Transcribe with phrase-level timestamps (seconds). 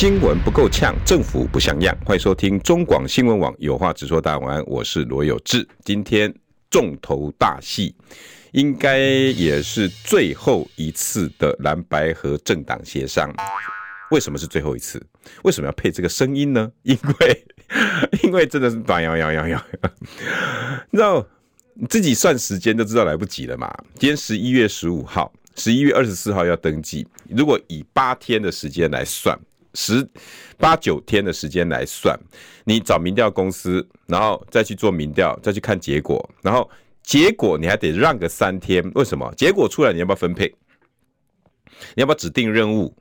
[0.00, 1.94] 新闻不够呛，政府不像样。
[2.06, 4.18] 欢迎收听中广新闻网有话直说。
[4.18, 5.68] 大家晚安，我是罗有志。
[5.84, 6.34] 今天
[6.70, 7.94] 重头大戏，
[8.52, 13.30] 应该也是最后一次的蓝白和政党协商。
[14.10, 15.06] 为什么是最后一次？
[15.44, 16.72] 为什么要配这个声音呢？
[16.80, 17.44] 因为，
[18.22, 19.62] 因为真的是短摇摇摇摇，
[20.90, 21.28] 你知道，
[21.90, 23.70] 自己算时间都知道来不及了嘛。
[23.98, 27.06] 今天十一月十五号，十一月二十四号要登记。
[27.28, 29.38] 如果以八天的时间来算。
[29.74, 30.06] 十
[30.58, 32.18] 八九天的时间来算，
[32.64, 36.68] 你找民调公司，然后再去做民调，再去看结果，然后
[37.02, 39.32] 结果你还得让个三天，为什么？
[39.36, 40.54] 结果出来你要不要分配？
[41.94, 42.94] 你要不要指定任务？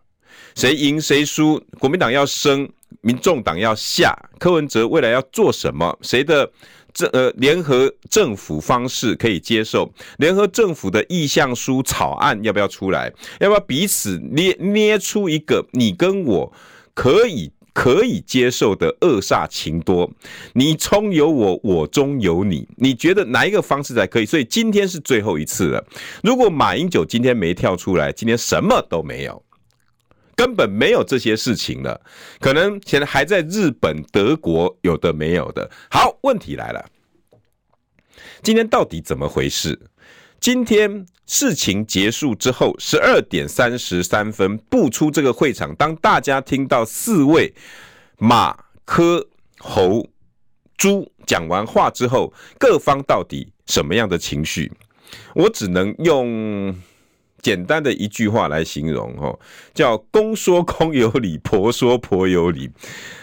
[0.55, 1.61] 谁赢谁输？
[1.79, 2.69] 国民党要升，
[3.01, 5.97] 民众党要下，柯文哲未来要做什么？
[6.01, 6.51] 谁的？
[6.99, 13.09] 这呃，联合政府方式可以接受，联合政府的意向书草案要不要出来？
[13.39, 16.51] 要不要彼此捏捏出一个你跟我
[16.93, 20.11] 可以可以接受的恶煞情多？
[20.51, 24.25] 你中有我，我中有你，你觉得哪一个方式才可以？
[24.25, 25.81] 所以今天是最后一次了。
[26.21, 29.41] 如果马英九今天没跳出来，今天什么都没有，
[30.39, 31.99] 根本没有这些事情了。
[32.39, 35.69] 可能现在还在日本、德国有的没有的。
[35.91, 36.85] 好，问题来了。
[38.41, 39.77] 今天到底怎么回事？
[40.39, 47.53] 今天事情结束之后，十二点三十三分步出这个会场，当大家听到四位
[48.17, 50.07] 马、柯、侯、
[50.77, 54.71] 朱讲完话之后，各方到底什么样的情绪？
[55.35, 56.73] 我只能用。
[57.41, 59.39] 简单的一句话来形容，哦，
[59.73, 62.69] 叫公说公有理，婆说婆有理。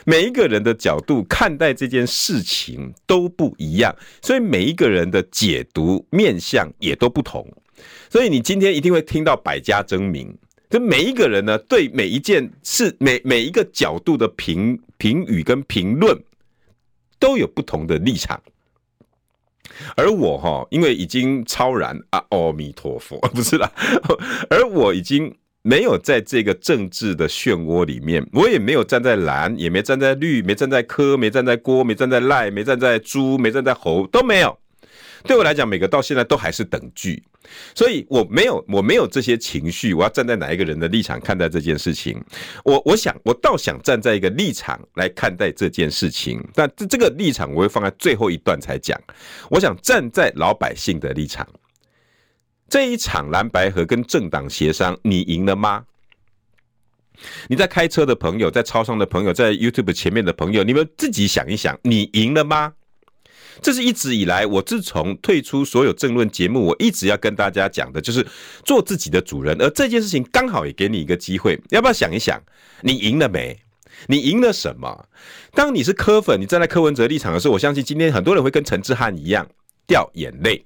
[0.04, 7.46] 每一个人的角度看待这件事情都不一样，所以每一个人的解读面向也都不同。
[8.08, 10.36] 所以你今天一定会听到百家争鸣，
[10.70, 16.18] 这每一个人呢，对每一件事、每每一个角度的评评语跟评论，
[17.18, 18.40] 都有不同的立场。
[19.96, 23.70] 而我哈，因为已经超然啊，阿弥陀佛， 不是啦。
[24.50, 34.56] 而我已经没有在这个政治的漩涡里面，我也没有站在蓝，也没站在绿，没站在科，没站在郭，没站在赖，没站在猪，没站在猴，都没有。
[35.24, 37.22] 对我来讲，每个到现在都还是等距，
[37.74, 39.94] 所以我没有我没有这些情绪。
[39.94, 42.22] 我要站在哪一个人的立场看待这件事情？
[42.64, 49.00] 我我想我倒想站在一个立场来看待这件事情，但这这个立场我会放在最后一段才讲。
[49.50, 51.46] 我想站在老百姓的立场，
[52.68, 55.84] 这一场蓝白合跟政党协商，你赢了吗？
[57.48, 62.74] 你在开车的朋友，在超商的朋友，在 YouTube 前面的朋友，你们自己想一想，你赢了吗？
[63.62, 68.26] 这是一直以来，我自从退出所有政论节目，我一直要跟大家讲的，就是
[68.64, 69.56] 做自己的主人。
[69.60, 72.40] 而这件事情刚好也给你一个机会，要不要想一想，
[72.82, 73.58] 你赢了没？
[74.08, 75.08] 你赢了什么？
[75.52, 79.48] 当你是柯粉，你站在柯文哲立场的时候，我相信今天很多人会跟陈志汉一样
[79.86, 80.64] 掉眼泪。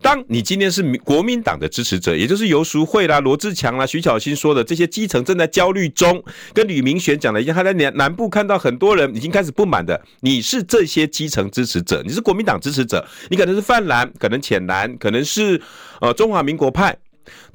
[0.00, 10.00] 当你今天是国民党的支持者，也就是游淑慧啦、罗志强啦、徐巧芯说的这些基层正在焦虑中，跟吕明轩讲的一样，他在南南部看到很多人已经开始不满的。
[10.20, 15.60] 你是这些基层支持者，你是国民党支持者，你可能是泛蓝，可能浅蓝，可能是
[16.00, 16.96] 呃中华民国派。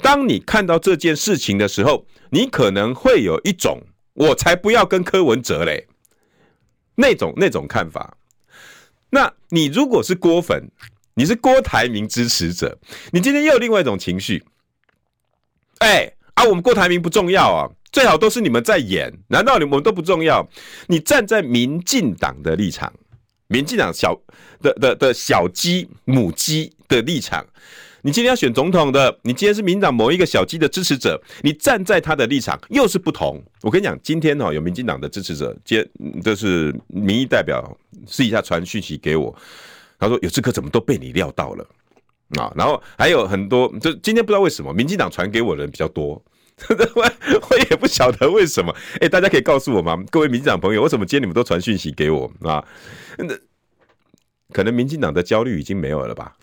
[0.01, 3.81] 当你看到这件事情的时候，你可能会有一种
[4.13, 5.88] 我才不要跟柯文哲嘞
[6.96, 8.18] 那种那种看法。
[9.12, 10.69] 那你如果是郭粉，
[11.19, 12.80] 你是郭台铭支持者，
[13.12, 14.41] 你今天又有另外一种情绪，
[15.80, 20.47] 哎、啊，我们郭台铭不重要啊，最好都是你们在演，难道你我们都不重要？
[20.88, 22.94] 你站在民进党的立场，
[23.48, 24.18] 民进党小
[24.62, 27.45] 的的的小鸡母鸡的立场，
[28.01, 33.44] 你今天要选总统的，你今天是民党某一个小鸡的支持者，你站在他的立场又是不同。
[33.62, 35.86] 我跟你讲，今天哦，有民进党的支持者接，
[36.24, 37.77] 这是民意代表
[38.07, 39.36] 私底下传讯息给我。
[40.00, 41.63] 他说：“有志哥怎么都被你料到了
[42.40, 42.51] 啊？
[42.56, 46.24] 然后还有很多，就今天不知道为什么，民进党传给我的人比较多，
[46.96, 47.04] 我
[47.51, 48.74] 我也不晓得为什么。
[49.01, 50.01] 哎，大家可以告诉我吗？
[50.10, 52.66] 各位民进党朋友，为什么今天你们都传讯息给我啊？
[53.18, 53.36] 那
[54.54, 56.36] 可能民进党的焦虑已经没有了吧？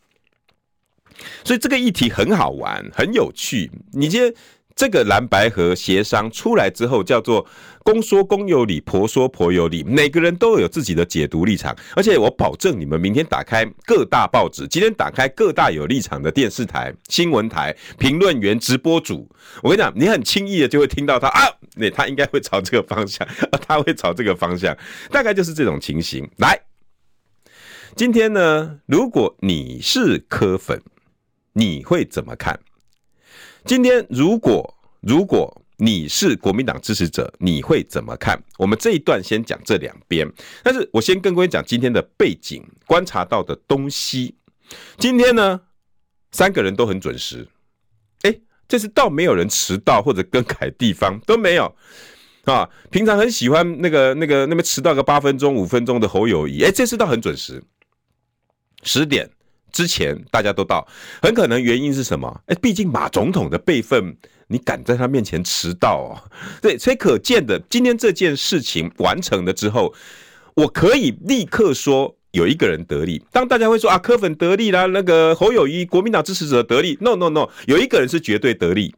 [1.44, 3.70] 所以这个议题很好玩，很有趣。
[3.92, 4.34] 你今天
[4.76, 7.46] 这个蓝白合协商出来之后，叫做
[7.82, 11.74] 公说公有理，婆说婆有理，每个人都有自己的解读立场。
[11.96, 19.26] 而且我保证，你们明天打开各大报纸，今天打开各大有立场的电视台、新闻台、评论员、直播主，
[19.62, 21.40] 我跟你讲，你很轻易的就会听到他啊，
[21.76, 23.26] 那他应该会朝这个方向，
[23.66, 24.76] 他会朝这个方向，
[25.10, 26.28] 大概就是这种情形。
[26.36, 26.60] 来，
[27.94, 30.82] 今天呢，如果你是柯粉，
[31.54, 32.60] 你会怎么看？
[33.66, 38.40] 今天，如果如果你是国民党支持者，你会怎么看？
[38.58, 40.24] 我们这一段先讲这两边，
[40.62, 44.36] 但是我先跟各位讲今天的背景，观察到的东西。
[44.98, 45.60] 今天呢，
[46.30, 47.48] 三个人都很准时，
[48.22, 48.32] 哎，
[48.68, 51.74] 这次倒没有人迟到或者更改地方都没有
[52.44, 52.70] 啊。
[52.92, 57.60] 平常很喜欢那个那个那边迟到个八分钟五分钟的侯友谊，哎，这次倒很准时，
[58.84, 59.28] 十点。
[59.76, 60.88] 之前大家都到，
[61.20, 62.40] 很可能原因是什么？
[62.46, 66.16] 哎，毕竟马总统的辈分，你敢在他面前迟到哦？
[66.62, 69.92] 对，所以可见的，今天这件事情完成了之后，
[70.54, 73.22] 我可以立刻说有一个人得利。
[73.30, 78.94] 当大家会说啊，柯粉得利啦，那个侯友谊国民党支持者得利，no no no，有一个人是绝对得利，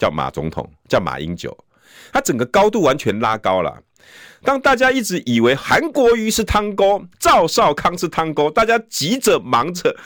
[0.00, 1.56] 叫马总统，叫马英九，
[2.12, 3.80] 他整个高度完全拉高了。
[4.42, 9.96] 当大家一直以为韩国瑜是汤锅，赵少康是汤锅，大家急着忙着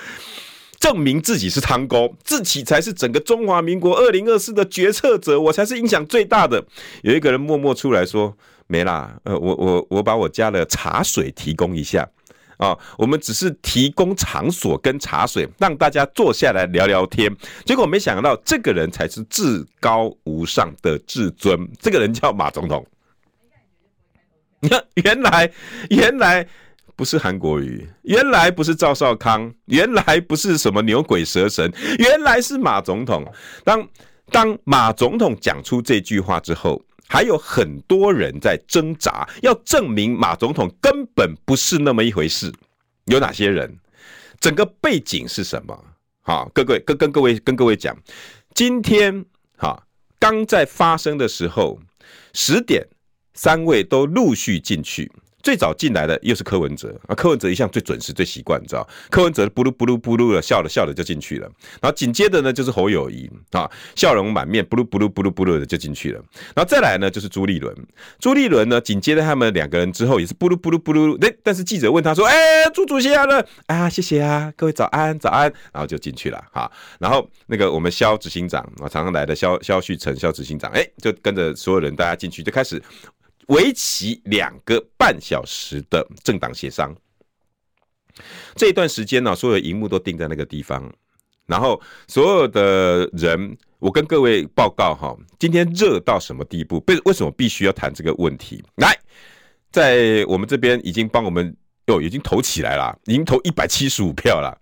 [0.78, 6.62] 证明自己是汤锅，自己才是整个中华民国二零二四的决策者，我才是影响最大的。
[7.02, 8.36] 有一个人默默出来说
[8.68, 12.06] ：“没啦，呃，我我我把我家的茶水提供一下
[12.58, 17.34] 啊，我们只是提供场所跟茶水，让大家坐下来聊聊天。
[17.64, 22.86] 结果没想到，这个人才是至高无上的至尊，这个人叫马总统。”
[24.94, 25.50] 原来，
[25.90, 26.46] 原来
[26.94, 33.24] 不是韩国瑜，原来不是赵少康，原来不是什么牛鬼蛇神，原来是马总统。
[33.64, 33.86] 当
[34.30, 42.52] 当马总统讲出这句话之后，还有很多人在挣扎，要证明马总统根本不是那么一回事。
[43.04, 43.78] 有哪些人？
[44.40, 45.84] 整个背景是什么？
[46.22, 47.96] 好，各位跟跟各位跟各位讲，
[48.54, 49.24] 今天
[49.56, 49.80] 哈
[50.18, 51.78] 刚在发生的时候，
[52.32, 52.86] 十点。
[53.36, 55.08] 三位都陆续进去，
[55.42, 58.84] 最早进来的又是柯文哲啊，柯文哲一向最准时、最习惯，你知道？
[59.10, 61.46] 柯文哲不噜不噜不噜的笑了笑了就进去了，
[61.80, 66.20] 然后紧接着呢就是侯友谊啊，笑容满面，不噜不噜不噜不噜的就进去了，
[66.52, 67.72] 然后再来呢就是朱立伦，
[68.18, 72.34] 朱立伦呢紧接着他们两个人之后也是不噜不噜不噜，哎，但是记者问他说，哎，
[72.74, 73.44] 朱主席啊呢？
[73.66, 76.68] 啊，谢谢啊，各位早安早安，然后就进去了哈，
[76.98, 82.82] 然后那个我们萧执行长啊，常常来的萧萧旭成萧执行长，哎，就跟着所有人大家进去就开始。
[83.46, 86.94] 为期两个半小时的政党协商，
[88.54, 90.92] 这一段时间呢、所有荧幕都定在那个地方，
[91.46, 96.82] 然后所有的人，我跟各位报告哈，今天热到什么地步？
[96.88, 98.64] 为为什么必须要谈这个问题？
[98.76, 98.98] 来，
[99.70, 101.56] 在我们这边已经帮我们
[101.86, 104.58] 哟，已经投起来了，已经投一百七十五票了。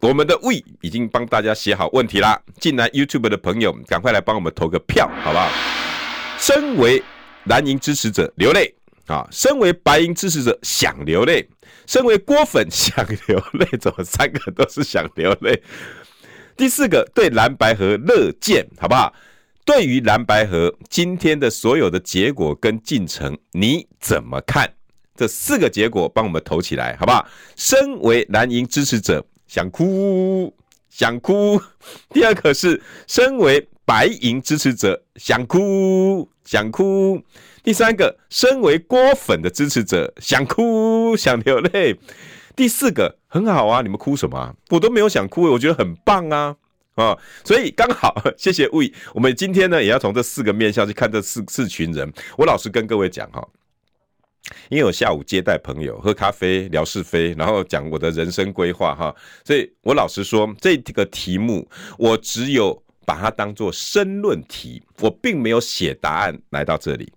[0.00, 5.48] 我们的 We 已经帮大家写好问题啦，进来 YouTube 的朋友，赶快来帮我们投个票，好不好？
[6.38, 7.00] 身为
[7.44, 8.74] 蓝营支持者流泪
[9.06, 11.48] 啊，身为白银支持者想流泪，
[11.86, 15.62] 身为郭粉想流泪， 怎么三个都是想流泪？
[16.56, 19.12] 第四个对蓝白合乐见，好不好？
[19.64, 24.72] 对于蓝白合今天的所有的结果跟进程，你怎么看？
[25.14, 27.26] 这四个结果帮我们投起来，好不好？
[27.56, 30.54] 身为蓝营支持者想哭
[30.88, 31.60] 想哭，
[32.12, 36.28] 第二个是身为白银支持者想哭。
[36.44, 37.22] 想哭。
[37.62, 41.96] 第三个，身为郭粉的支持者，想哭想流泪。
[42.56, 44.52] 第四个，很好啊，你们哭什么？
[44.70, 46.56] 我都没有想哭，我觉得很棒啊
[46.96, 47.16] 啊！
[47.44, 48.92] 所以刚好， 谢谢魏。
[49.14, 52.12] 我们今天呢，也要从这四个面向去看这四四群人。
[52.36, 53.46] 我老实跟各位讲哈，
[54.68, 62.81] 因为我下午接待朋友，喝咖啡聊是非，然后讲我的人生规划哈，所以我老实说，这个题目我只有。
[63.04, 67.12] 把它当做申论题，我并没有写答案来到这里。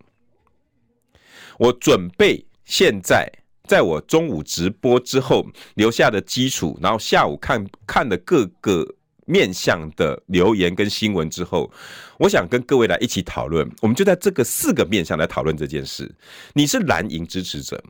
[1.57, 3.31] 我准备现在
[3.67, 8.85] 在我中午直播之后留下的基础，然后下午看看了各个
[9.25, 11.71] 面向的留言跟新闻之后，
[12.19, 13.67] 我想跟各位来一起讨论。
[13.81, 16.13] 我们就在这个四个面向来讨论这件事。
[16.53, 17.83] 你是蓝营支持者，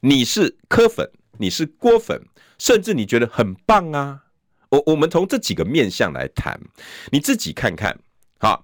[0.00, 2.22] 你是柯粉，你是郭粉，
[2.58, 4.24] 甚至你觉得很棒啊。
[4.70, 6.58] 我我们从这几个面向来谈，
[7.10, 7.96] 你自己看看。
[8.38, 8.58] 哈，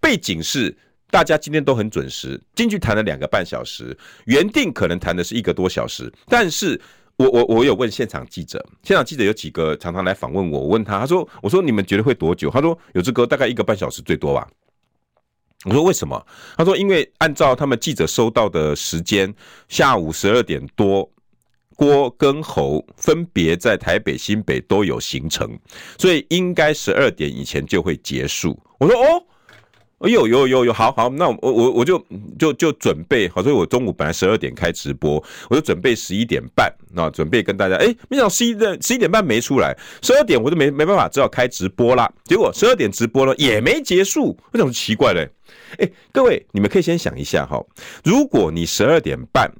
[0.00, 0.76] 背景是
[1.08, 6.80] 大家今天都很准时进去谈了两个半小时，原定可能谈的是一个多小时，但是
[7.14, 12.50] 我我我有问现场记者，现场记者有几个常常来访问我，我问他，他说，我说你们觉得会多久？
[12.50, 14.48] 他说有这个大概一个半小时最多吧。
[15.66, 16.26] 我说为什么？
[16.56, 19.32] 他说因为按照他们记者收到的时间，
[19.68, 21.08] 下午十二点多，
[21.80, 25.58] 郭跟侯分别在台北、新北都有行程，
[25.96, 28.58] 所以应该十二点以前就会结束。
[28.78, 29.24] 我说哦。
[30.00, 32.02] 哎呦呦呦呦，好好，那我我我就
[32.38, 42.10] 就就准备好，所以我中午本来十二点开直播，我就准备十一点半，那准备跟大家，哎，没想到十一点十一点半没出来，十二点我就没没办法，只好开直播啦。
[42.24, 45.28] 结果十二点直播了也没结束，为什么奇怪嘞？
[45.76, 47.62] 哎，各位你们可以先想一下哈，
[48.02, 49.52] 如果你十二点半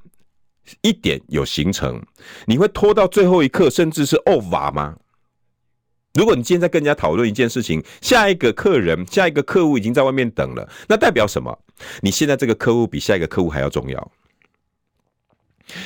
[0.81, 2.01] 一点有行程，
[2.45, 4.95] 你会拖到最后一刻，甚至是 over 吗？
[6.13, 11.57] 如果你今天在跟人家讨论一件事情，下一个客人、下一个客户已经在外面等了，那代表什么？
[12.01, 14.11] 你现在这个客户比下一个客户还要重要。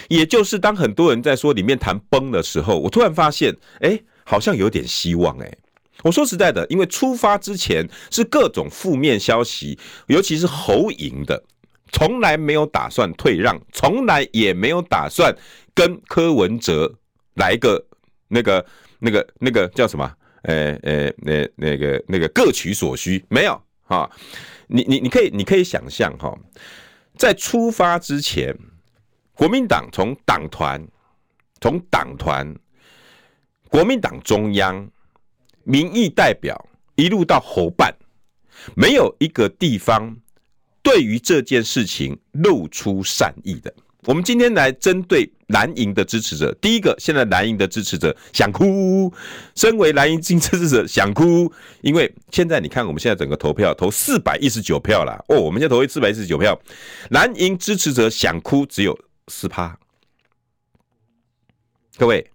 [0.08, 5.38] 也就是当很多人在说里面谈崩的时候，我突然发现，哎，好像有点希望。
[5.38, 5.58] 哎，
[6.02, 9.78] 我说实在的，因为出发之前是各种负面消息，
[10.08, 11.44] 尤其是侯赢的，
[11.96, 15.34] 从来没有打算退让，从来也没有打算
[15.74, 16.94] 跟柯文哲
[17.36, 17.86] 来个
[18.28, 18.66] 那个。
[18.98, 20.12] 那个那个叫什么？
[20.44, 24.10] 呃呃，那那个那个各取所需，没有哈。
[24.68, 26.34] 你你你可以你可以想象哈，
[27.18, 28.58] 在出发之前，
[29.34, 30.82] 国民党从党团、
[31.60, 32.56] 从党团、
[33.70, 34.90] 国民党中央、
[35.66, 37.94] 民意代表一路到侯办，
[38.76, 40.18] 没有一个地方
[40.86, 43.74] 对于这件事情露出善意的。
[44.04, 49.12] 我们今天来针对蓝营的支持者，第一个，现在蓝营的支持者想哭，
[49.56, 51.52] 身为蓝营支持者想哭，
[51.82, 56.56] 因为现在你看我们现在整个投票投四百一十九票啦，哦，我们现在投四百一十九票，
[57.10, 58.96] 蓝营支持者想哭只有
[59.30, 59.76] 四趴，
[61.98, 62.30] 各位，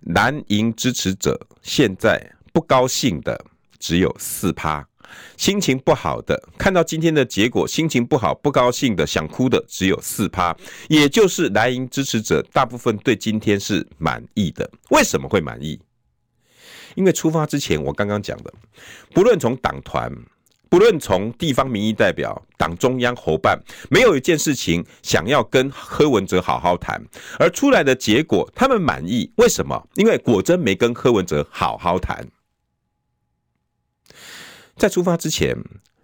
[0.00, 3.38] 蓝营支持者现在不高兴的
[3.78, 4.88] 只有四趴。
[5.36, 10.56] 心情不好的，看到今天的结果，心情不好、不高兴的、想哭的，只有四趴，
[10.88, 14.68] 也就是蓝营支持者大部分对今天是满意的。
[14.90, 15.78] 为什么会满意？
[16.94, 18.52] 因为出发之前我刚刚讲的，
[19.12, 20.12] 不论从党团，
[20.68, 23.58] 不论从地方民意代表、党中央侯办，
[23.90, 27.02] 没有一件事情想要跟柯文哲好好谈，
[27.38, 29.28] 而出来的结果他们满意。
[29.36, 29.88] 为什么？
[29.96, 32.24] 因为果真没跟柯文哲好好谈。
[34.76, 35.56] 在出发之前，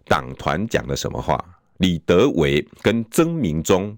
[0.06, 1.42] 党团讲了什么话？
[1.78, 3.96] 李德维跟曾明忠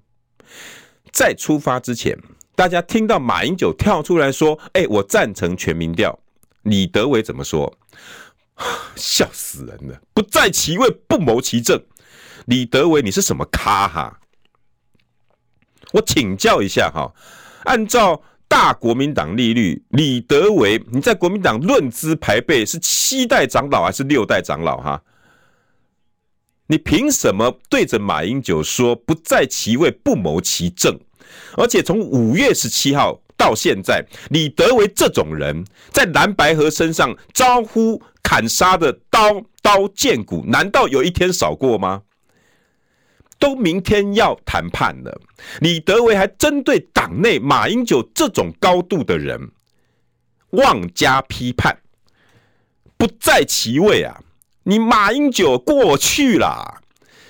[1.11, 2.19] 在出发之前，
[2.55, 6.19] 大家听到马英九跳出来说：“哎，我赞成全民调。”
[6.63, 7.77] 李德维怎么说？
[8.97, 10.01] 笑死人了！
[10.15, 11.83] 不在其位，不谋其政。
[12.47, 14.21] 李德维，你是什么咖哈？
[15.93, 17.13] 我请教一下哈，
[17.65, 18.23] 按照。
[18.53, 24.77] 大国民党利率，李德维，你在国民党论资排辈是七代长老还是六代长老？
[24.77, 25.03] 哈，
[26.67, 30.95] 你凭什么对着马英九说不在其位不谋其政？
[31.57, 42.03] 而且从五月十七号到现在，李德维这种人在蓝白河身上招呼砍杀的刀刀见骨，难道有一天少过吗？
[43.43, 45.21] 都明天要谈判了，
[45.59, 49.51] 李德维还针对党内马英九这种高度的人
[50.51, 51.77] 妄加批判，
[52.97, 54.21] 不在其位啊！
[54.63, 56.83] 你马英九过去啦，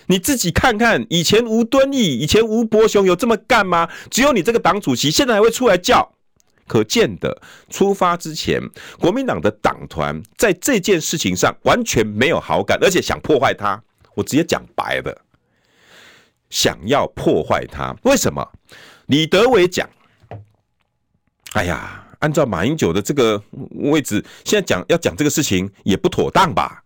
[0.08, 3.88] 你自己看看，以前吴敦义、以前吴伯雄有这么干吗？
[4.10, 6.12] 只有你这个党主席现在还会出来叫，
[6.68, 7.40] 可见的，
[7.70, 8.60] 出发之前，
[9.00, 13.82] 国民党的党团在这件事情上完全没有好感，而且想破坏他。
[14.14, 15.21] 我直接讲白的。
[16.52, 18.46] 想要破坏他，为什么？
[19.06, 19.88] 李德伟讲
[21.54, 26.82] ：“哎呀，按照马英九的这个位置，现在讲要讲这个事情也不妥当吧？”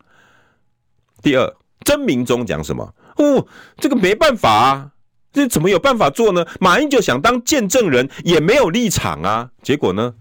[1.20, 2.94] 第二，曾明忠讲什么？
[3.16, 3.44] 哦，
[3.78, 4.92] 这个没办法啊，
[5.32, 6.46] 这怎么有办法做呢？
[6.60, 9.50] 马英九想当见证人，也没有立场啊。
[9.62, 10.14] 结果呢，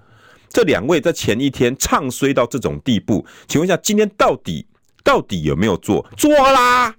[0.50, 4.66] 这两位在前一天唱衰到这种地步，请问一下，今天到底
[5.04, 6.04] 到底有没有做？
[6.18, 6.96] 做啦！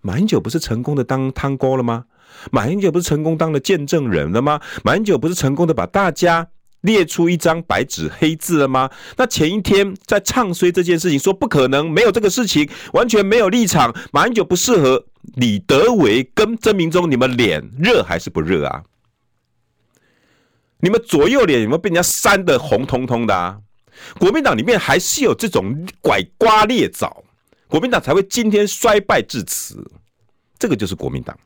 [0.00, 2.04] 马英九不是成功的当汤锅了吗？
[2.50, 4.60] 马英九不是成功当了见证人了吗？
[4.84, 6.48] 马英九不是成功的把大家
[6.82, 8.90] 列出一张白纸黑字了吗？
[9.16, 15.06] 那前一天在唱衰这件事情，说不可能，没有这个事情，完全没有立场，马英九不适合。
[15.34, 18.82] 李德维跟曾明忠，你们脸热还是不热啊？
[20.80, 23.58] 你们左右脸有没有被人家扇得红彤彤的啊？
[24.18, 27.24] 国民党里面还是有这种拐瓜裂枣。
[27.68, 29.84] 国民党才会今天衰败至此，
[30.58, 31.38] 这个就是国民党。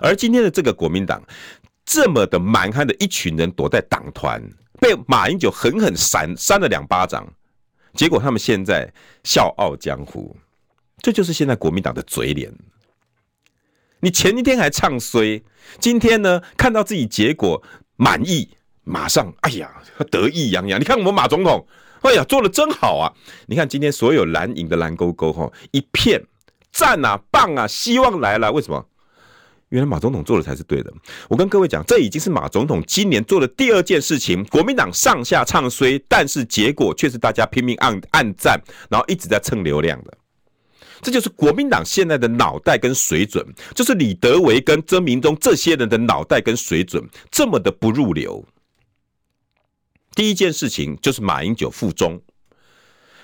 [0.00, 1.22] 而今天的这个国民党，
[1.84, 4.40] 这么的蛮横的一群人躲在党团，
[4.80, 7.26] 被马英九狠狠扇扇了两巴掌，
[7.94, 8.88] 结果他们现在
[9.24, 10.36] 笑傲江湖，
[10.98, 12.52] 这就是现在国民党的嘴脸。
[13.98, 15.42] 你前一天还唱衰，
[15.80, 17.60] 今天呢看到自己结果
[17.96, 18.48] 满意，
[18.84, 20.78] 马上哎呀得意洋洋。
[20.78, 21.66] 你看我们马总统，
[22.04, 23.10] 哎呀做的真好啊！
[23.46, 26.22] 你看今天所有蓝营的蓝勾勾哈，一片
[26.70, 28.52] 赞啊棒啊，希望来了。
[28.52, 28.84] 为什么？
[29.70, 30.92] 原来马总统做的才是对的。
[31.28, 34.44] 我跟各位讲，这已经是马总统今年做的第二件事情。
[34.44, 40.14] 国民党上下唱衰，但是结果却是大家拼命按按赞，然后一直在蹭流量的。
[41.00, 43.42] 这就是国民党现在的脑袋跟水准，
[43.74, 48.44] 就是李德维跟曾明忠这些人的脑袋跟水准这么的不入流。
[50.14, 52.20] 第一件事情就是马英九附中，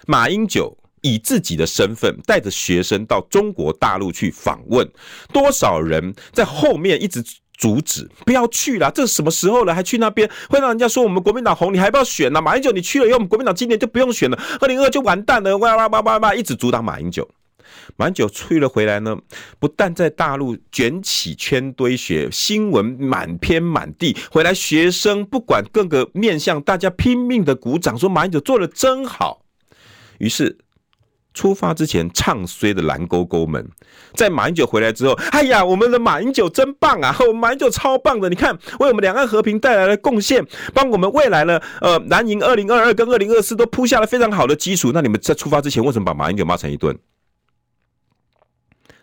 [0.06, 4.90] 马英九以自己的身份带着学生到中国大陆去访问，
[5.32, 7.22] 多少人在后面一直
[7.56, 12.40] 阻止，不要去了，这什么时候了还去那边，会让人家说我们国民党红，你还不要选呢？
[12.42, 17.28] 马英九你去了以后，我们国民党今年就不用选了，二零二就完蛋了，哇哇哇哇哇，一直阻挡马英九。
[17.96, 19.16] 马英九吹了回来呢，
[19.58, 29.42] 不但在大陆卷起圈堆雪新闻满篇满地，回来学生不管各个面向，大家拼命的鼓掌，说马英九做的真好。
[30.18, 30.58] 于是
[31.32, 33.66] 出发之前唱衰的蓝勾勾们，
[34.14, 37.14] 在马英九回来之后，哎呀，我们的马英九真棒啊！
[37.20, 44.90] 我们马英九超棒的，你看为我们两岸和平带来了贡献，帮我们未来呢，呃，南营二零二二跟二零二四都铺下了非常好的基础。
[44.92, 46.98] 那你们在出发之前为什么把马英九骂成一顿？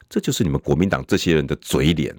[0.09, 2.15] 这就是你们国民党这些人的嘴脸，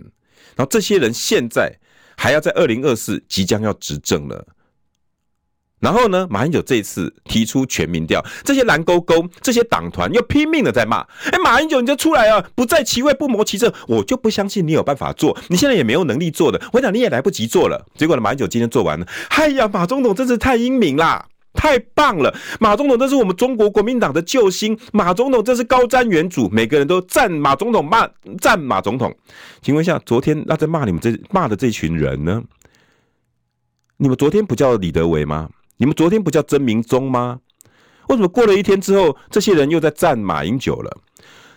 [0.56, 1.72] 然后这些人现在
[2.16, 4.46] 还要在二零二四即将要执政了，
[5.80, 10.98] 然后呢，马英九这一次提出全民调，这些蓝勾勾、这些党团又拼命的在骂，
[11.30, 21.28] 哎，马英九你就出来啊，不在其位不谋其政，我就不相信你有办法做，你现在也没有能力做的，我想你也来不及做了，结果呢，马英九今天做完了，哎呀，马总统真是太英明啦。
[21.58, 28.08] 太棒了，马总统这是我们中国国民党的救星，马总统这是高瞻远瞩，每个人都赞马总统，骂
[28.40, 29.12] 赞马总统。
[29.60, 32.40] 请问一下，昨天那在骂你们这骂的这群人呢？
[33.96, 35.50] 你们昨天不叫李德维吗？
[35.78, 37.40] 你们昨天不叫曾明忠吗？
[38.08, 40.96] 为什么过了一天之后，这些人又在赞马英九了？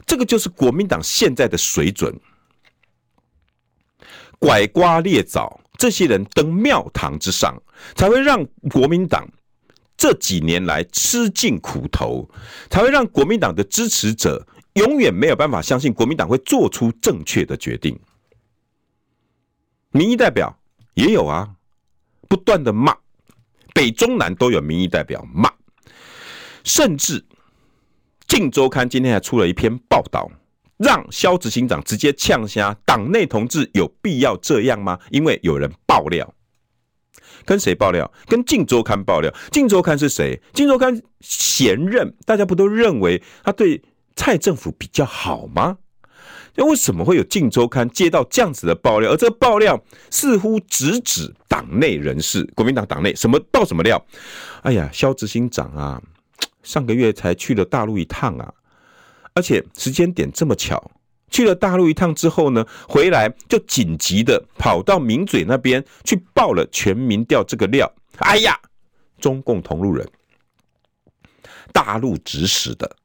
[0.08, 2.12] 这个就是国民党现在的水准，
[4.40, 7.56] 拐瓜裂枣，这些人登庙堂之上，
[7.94, 9.30] 才会让国民党。
[10.02, 12.28] 这几年来吃尽苦头，
[12.72, 18.00] 才会让国民党的支持者永远没有办法相信国民党会做出正确的决定。
[19.92, 20.58] 民意代表
[20.96, 21.48] 也有啊，
[22.28, 22.98] 不断的骂，
[23.76, 25.52] 北中南都有民意代表骂，
[26.64, 27.22] 甚至
[28.28, 30.28] 《镜周刊》今天还出了一篇报道，
[30.78, 34.98] 让萧执行长直接呛瞎，党内同志有必要这样吗？
[35.12, 36.34] 因为有人爆料。
[37.45, 38.12] 跟谁爆料？
[38.27, 40.39] 跟《镜周刊》爆料，《镜周刊》是谁？
[40.56, 43.82] 《镜周刊》前任，大家不都认为他对
[44.15, 45.77] 蔡政府比较好吗？
[46.56, 49.12] 那为什么会有《镜周刊》接到这样子的爆料？
[49.12, 54.04] 而这个爆料似乎直指党内人士，国民党党内什么爆什么料？
[54.63, 56.01] 哎呀，萧执行长啊，
[56.62, 58.54] 上个月才去了大陆一趟啊，
[59.34, 60.91] 而且时间点这么巧。
[61.32, 67.91] 去了大陆一趟之后呢，回来就紧急的跑到名嘴那边去报了全民调这个料。
[68.17, 68.60] 哎呀，
[69.20, 70.08] 中共同路人，
[71.72, 72.98] 大陆指使的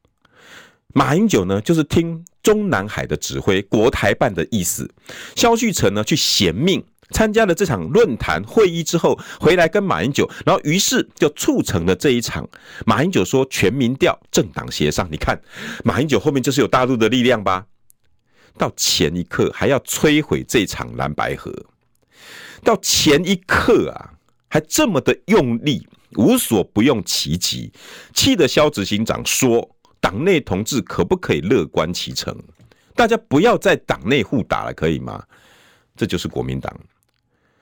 [0.93, 4.89] 马英九呢，就是听中南海的指挥，国台办的意思。
[5.35, 12.47] 萧旭成呢去衔命参加了这场论坛会议之后，回来跟马英九，然后于是就促成了这一场。
[12.85, 15.39] 马英九说全民调政党协商，你看
[15.85, 17.65] 马英九后面就是有大陆的力量吧？
[18.57, 21.53] 到前一刻还要摧毁这场蓝白河，
[22.63, 24.13] 到前一刻啊，
[24.49, 27.71] 还这么的用力，无所不用其极，
[28.13, 29.69] 气得萧执行长说
[30.01, 32.35] ：“党内同志可不可以乐观其成？
[32.95, 35.23] 大家不要在党内互打了，可以吗？”
[35.95, 36.75] 这就是国民党。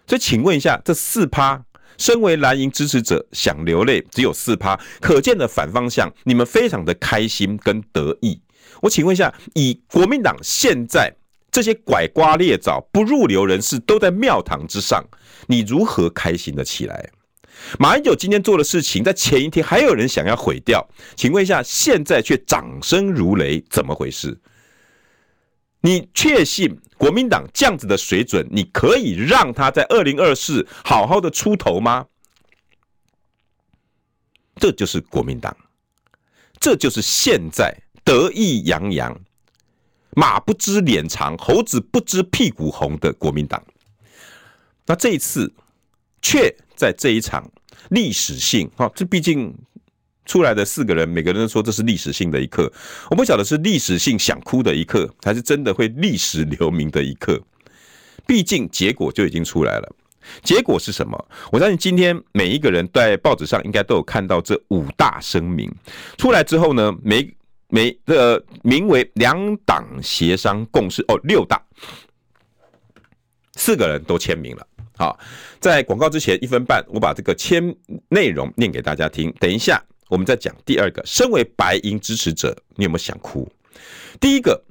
[0.08, 1.64] 所以，请问一下，这四趴，
[1.98, 8.40] 身为蓝营支持者想流泪，只有四趴，可见的反方向，你们非常的开心跟得意。
[8.82, 11.14] 我请问一下，以国民党现在
[11.52, 15.04] 这些拐瓜裂枣、不入流人士都在庙堂之上，
[15.48, 17.10] 你如何开心的起来？
[17.80, 20.86] 马英九今天做的事情，在前一天还有人想要毁掉，
[21.16, 24.38] 请问一下，现在却掌声如雷，怎么回事？
[25.80, 32.06] 你确信国民党这样子的水准，你可以让他在二零二四好好的出头吗？
[34.58, 35.56] 这就是国民党，
[36.60, 37.74] 这就是现在。
[38.06, 39.20] 得意洋洋，
[40.12, 43.62] 马不知脸长，猴子不知屁股红的国民党，
[44.86, 45.52] 那这一次
[46.22, 47.52] 却在这一场
[47.90, 49.54] 历史性，哈，这毕竟
[50.26, 52.72] 出来的四个人，每个人都说这是历史性的一刻。
[53.10, 57.42] 我不晓得是历史性想哭的一刻，还是真的会历史留名的一刻。
[58.28, 59.96] 毕竟结果就已经出来了。
[60.44, 61.28] 结果是什么？
[61.52, 65.72] 我相信今天每一个人在报纸上应该都有看到这五大声明
[66.18, 67.32] 出来之后呢，每
[67.70, 71.62] 每的名为两党协商共识哦，六大
[73.54, 74.68] 四个人都签名了。
[74.98, 75.20] 好，
[75.60, 77.76] 在广告之前一分半，我把这个签
[78.10, 79.34] 内容念给大家听。
[79.40, 81.02] 等一下我们再讲第二个。
[81.06, 83.52] 身为白银支持者，你有没有想哭？
[84.20, 84.64] 第一个，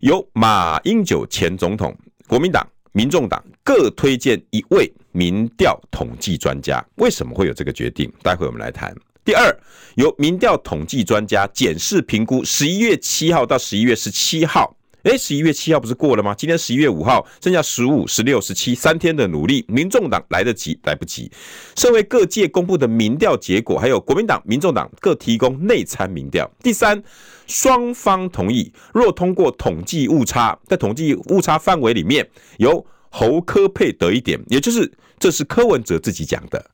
[0.00, 2.66] 由马英九前总统，国民党。
[2.92, 8.10] 民众党各推荐一位民调统计专家，为什么会有这个决定？
[8.22, 8.96] 待会我们来谈。
[9.26, 9.58] 第二，
[9.96, 16.32] 由民调统计专家检视评估，十一月七号到十一月十七号，诶，十一月七号不是过了吗？
[16.32, 21.28] 今天十一月五号，剩下十五、十六、十七三天的努力，民众党来得及来不及？
[21.74, 26.48] 身为各界公布的民调结果，还有国民党、民众党各提供内参民调。
[26.62, 27.02] 第三，
[27.48, 32.24] 双方同意，若通过统计误差，在统计误差范围里面，
[32.58, 36.64] 由侯科配得一点，也就是这是柯文哲自己讲的，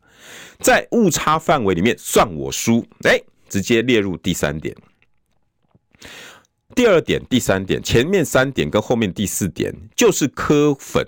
[0.62, 4.74] 在误差范围里面算我输，哎，直接列入第三点。
[6.74, 11.06] 第二点、第三点，前面三点跟后面第四点，就是柯粉、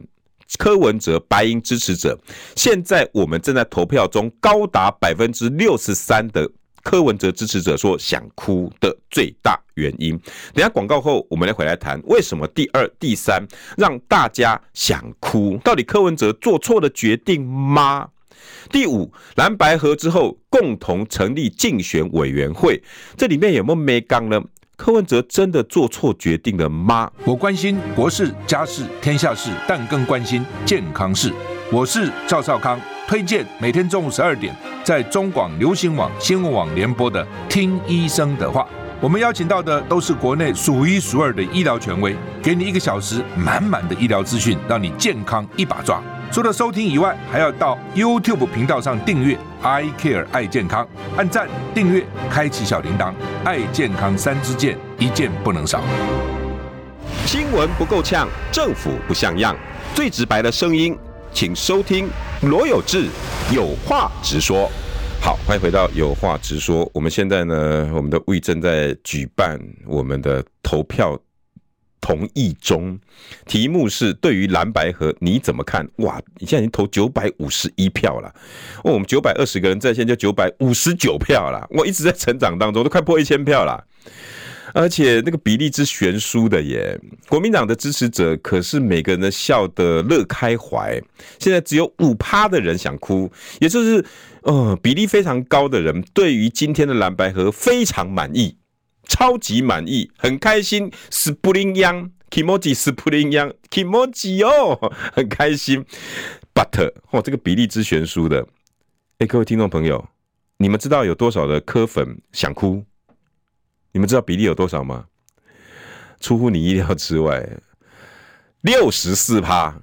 [0.58, 2.18] 柯文哲白银支持者，
[2.54, 6.50] 现在我们正在投票中，高达百分之六十三的。
[6.82, 10.18] 柯文哲支持者说想哭的最大原因，
[10.52, 13.42] 等下广告后我们来回来谈为什么第二、第三
[13.78, 18.10] 让大家想哭，到底柯文哲做错了决定吗？
[18.70, 22.83] 第五，蓝白合之后共同成立竞选委员会，
[23.16, 24.40] 这里面有没有没刚呢？
[24.76, 27.11] 柯文哲真的做错决定了吗？
[27.24, 31.33] 我关心国事、家事、天下事，但更关心健康事。
[31.70, 32.80] 我是赵少康。
[33.07, 38.62] 推荐每天中午十二点在中广流行网、新闻网联播的《听医生的话》，
[38.98, 46.02] 我们邀请到的都是国内数一数二的医疗权威，给你一个小时满满的医疗资讯，让你健康一把抓。
[46.30, 55.80] 除了收听以外，还要到 YouTube 频道上订阅 “I Care 爱健康”，按赞、订阅、开启小铃铛，爱健康三支箭，一件不能少。
[57.24, 59.56] 新闻不够呛，政府不像样，
[59.94, 60.96] 最直白的声音。
[61.32, 62.08] 请收听
[62.42, 63.08] 罗有志
[63.52, 64.70] 有话直说。
[65.20, 66.88] 好，欢迎回到有话直说。
[66.94, 71.18] 我们现在呢，我们的魏正在举办我们的投票
[72.04, 73.00] 同意中，
[73.46, 75.88] 题目是对于蓝白合你怎么看？
[75.96, 78.28] 哇，你现在已经投九百五十一票了。
[78.82, 81.66] 哦，我们九百二十个人在线就九百五十九票了。
[81.70, 83.82] 我一直在成长当中，都快破一千票了。
[84.74, 91.00] 而且那个比例之悬殊的耶，国民党的支持者可是每个人都笑得乐开怀。
[91.38, 94.04] 现在只有五趴的人想哭，也就是
[94.42, 98.56] 呃比例非常高的人，对于今天的蓝白合非常满意，
[99.08, 100.90] 超级满意，很开心。
[101.10, 105.84] Spring Young，Kimoji，Spring Young，Kimoji 哦，很开心。
[106.54, 108.46] But 哦，这个比例之悬殊的，
[109.18, 110.08] 哎，各位听众朋友，
[110.56, 112.84] 你们知道有多少的柯粉想哭？
[113.92, 115.06] 你们知道比例有多少吗？
[116.20, 117.46] 出乎你意料之外，
[118.62, 119.80] 六十四趴。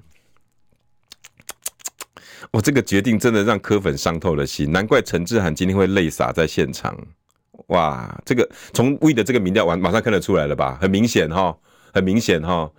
[2.51, 6.97] 我这个决定真的让柯粉伤透了心，难怪陈志涵今天会泪洒在现场。
[7.67, 10.77] 哇，这个从 We 的这个民调完马上看得出来了吧？
[10.81, 11.55] 很明显哈，
[11.93, 12.69] 很明显哈。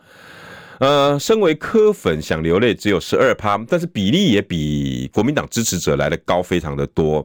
[0.79, 7.25] 呃，身为柯粉想流泪只有十二趴，但是比例也比国民党支持者来的高非常的多。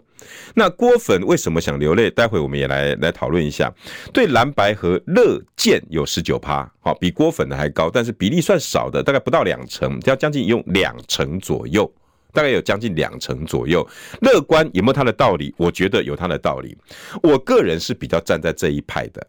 [0.53, 2.07] 那郭粉为什么想流泪？
[2.11, 3.73] 待会我们也来来讨论一下。
[4.13, 11.91] 对蓝白和乐见有十九趴，好，比郭粉的还高，但是比例算少的，大概不到两成，要将近用两成左右，
[12.37, 13.83] 大概有将近两成左右。
[14.21, 15.51] 乐观有没有他的道理？
[15.57, 16.77] 我觉得有他的道理。
[17.23, 19.27] 我个人是比较站在这一派的。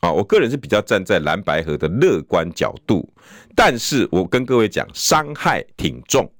[0.00, 3.10] 啊，我个人是比较站在蓝白河的乐观角度，
[3.54, 6.30] 但是我跟各位讲，伤害挺重。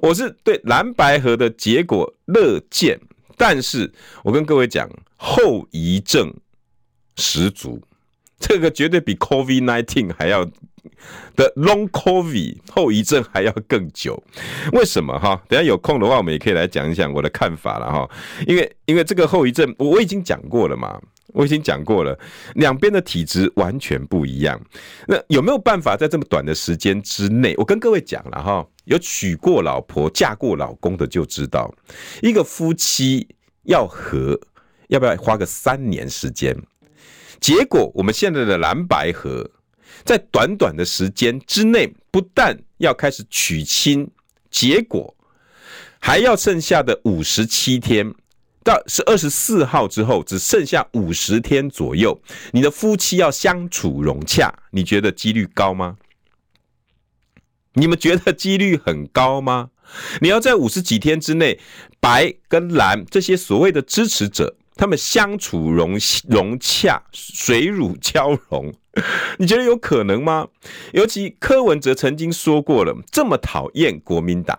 [0.00, 3.00] 我是对蓝白河的结果乐见，
[3.36, 6.32] 但是我跟各位讲，后遗症
[7.16, 7.82] 十足，
[8.38, 10.48] 这个绝对比 COVID-19 还要
[11.36, 14.22] 的 Long COVID 后遗症还要更久。
[14.72, 15.40] 为什么哈？
[15.48, 18.10] 等下有空的话，我们也可以来讲一讲我的看法了哈。
[18.46, 21.00] 因为因为这个后遗症，我我已经讲过了嘛。
[21.28, 22.16] 我已经讲过了，
[22.54, 24.60] 两边的体质完全不一样。
[25.08, 27.52] 那有没有办法在这么短的时间之内？
[27.56, 31.74] 我跟各位讲了哈，有娶过老婆、嫁过老公的就知道，
[32.22, 33.26] 一个夫妻
[33.64, 34.38] 要和，
[34.86, 36.56] 要不要花个三年时间？
[37.40, 39.50] 结果我们现在的蓝白合，
[40.04, 44.08] 在短短的时间之内，不但要开始娶亲，
[44.50, 45.16] 结果
[45.98, 48.14] 还要剩下的五十七天，
[48.62, 52.20] 到是二十四号之后，只剩下五十天左右，
[52.52, 55.96] 你的夫妻要相处融洽，你觉得几率高吗？
[57.72, 59.70] 你们觉得几率很高吗？
[60.20, 61.58] 你要在五十几天之内，
[61.98, 68.72] 白跟蓝这些所谓的支持者，他们相处融融洽，水乳交融，
[69.38, 70.48] 你觉得有可能吗？
[70.92, 74.58] 尤其柯文哲曾经说过了，这么讨厌国民党，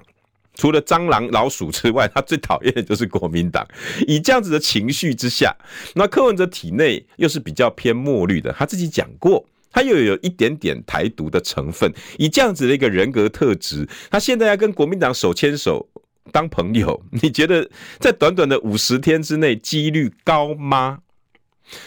[0.56, 3.68] 除了蟑螂、老鼠之外，他最讨厌的就是国民党。
[4.08, 5.56] 以这样子的情绪之下，
[5.96, 9.46] 那柯文哲体内又是比较偏墨绿的，他自己讲过。
[9.72, 15.86] 他又有一点点台独的成分，以这样子的一个人格特质，他现在要跟国民党手牵手
[16.32, 17.70] 当朋友，你觉得
[18.00, 21.00] 在短短的五十天之内几率高吗？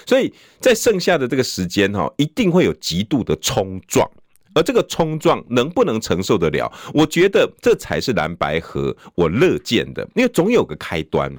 [0.07, 4.09] 所以在剩下的这个时间哈，一定会有极度的冲撞，
[4.55, 6.73] 而这个冲撞能不能承受得了？
[6.93, 11.33] 我觉得这才是蓝白合我乐见的，因为总有个开端。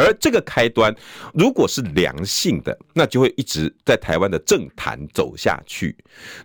[0.00, 0.94] 而这个开端，
[1.34, 5.92] 如果是良性的，那就会一直在台湾的政坛走下去；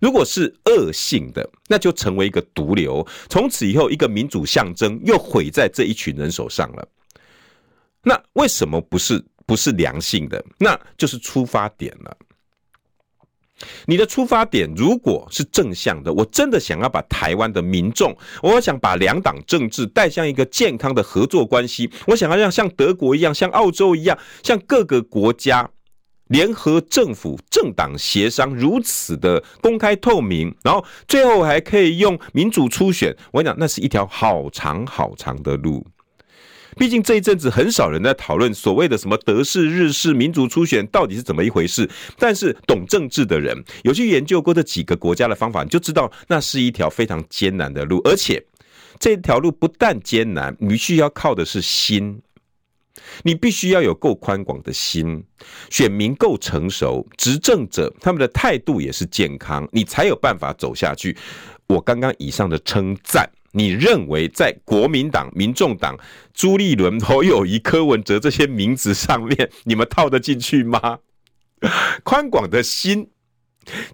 [0.02, 3.06] 如果是恶性的，那就成为一个毒瘤。
[3.30, 6.88] 从此以后，一个民主象征又毁在这一群人手上了。
[8.02, 10.44] 那为什么不是不是良性的？
[10.60, 12.18] 那就是出发点了。
[13.86, 25.70] 你的出发点如果是正向的，我真的想要把台湾的民众，我想把两党政治带向一个健康的合作关系，我想要让像德国一样，像澳洲一样，像各个国家
[26.28, 35.88] 联合政府政党协商如此的公开透明，然后最后还可以用民主初选，我跟你讲，那是一条好长好长的路。
[36.76, 48.44] 毕竟这一阵子很少人在讨论所谓的什么德式、日式民主初选到底是怎么一回事，但是懂政治的人有去研究过这几个国家的方法，你就知道那是一条非常艰难的路，而且
[49.00, 52.22] 这条路不但艰难，你需要靠的是心，
[53.24, 55.24] 你必须要有够宽广的心，
[55.70, 61.16] 选民够成熟，执政者他们的态度也是健康，你才有办法走下去。
[61.68, 63.30] 我刚刚以上的称赞。
[63.54, 65.98] 你认为在国民党、民众党、
[66.34, 71.00] 朱立伦、侯友宜、柯文哲这些名字上面，你们套得进去吗？
[72.04, 73.10] 宽广的心、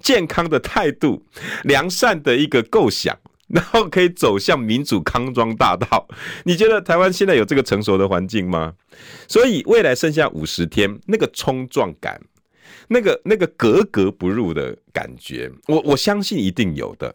[0.02, 1.26] 健康的态度、
[1.64, 3.16] 良善的一个构想，
[3.50, 6.08] 然后可以走向民主康庄大道。
[6.46, 8.74] 你觉得台湾现在有这个成熟的环境吗？
[9.28, 12.20] 所以未来剩下五十天，那个冲撞感，
[12.88, 17.14] 那个那个格格不入的感觉，我我相信一定有的。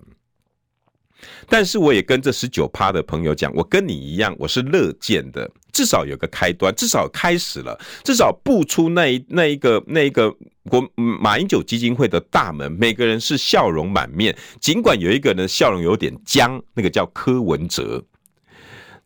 [1.49, 10.35] 但是我也跟这十九趴的朋友讲，我跟你一样，我是乐见的，至少有个开端，至少开始了，至少步出那一那一个那一个
[10.69, 18.03] 国马英九基金会的大门，每个人是笑容满面，尽管有一个人笑容有点僵，那个叫柯文哲，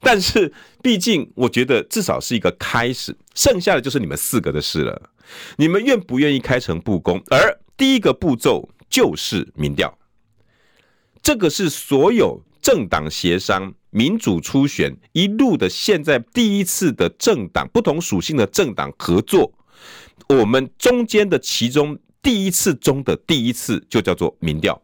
[0.00, 0.52] 但是
[0.82, 5.10] 毕竟我觉得至少是一个开始，剩下的就是你们四个的事了，
[5.56, 7.20] 你们愿不愿意开诚布公？
[7.30, 9.97] 而第一个步骤就是民调。
[11.28, 19.52] 这个是所有政党协商、民主初选一路的现在第一次的政党不同属性的政党合作，
[20.30, 24.80] 我们中间的其中第一次中的第一次就叫做民调，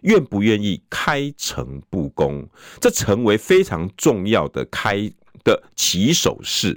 [0.00, 2.44] 愿不愿意开诚布公？
[2.80, 5.08] 这成为非常重要的开
[5.44, 6.76] 的起手式。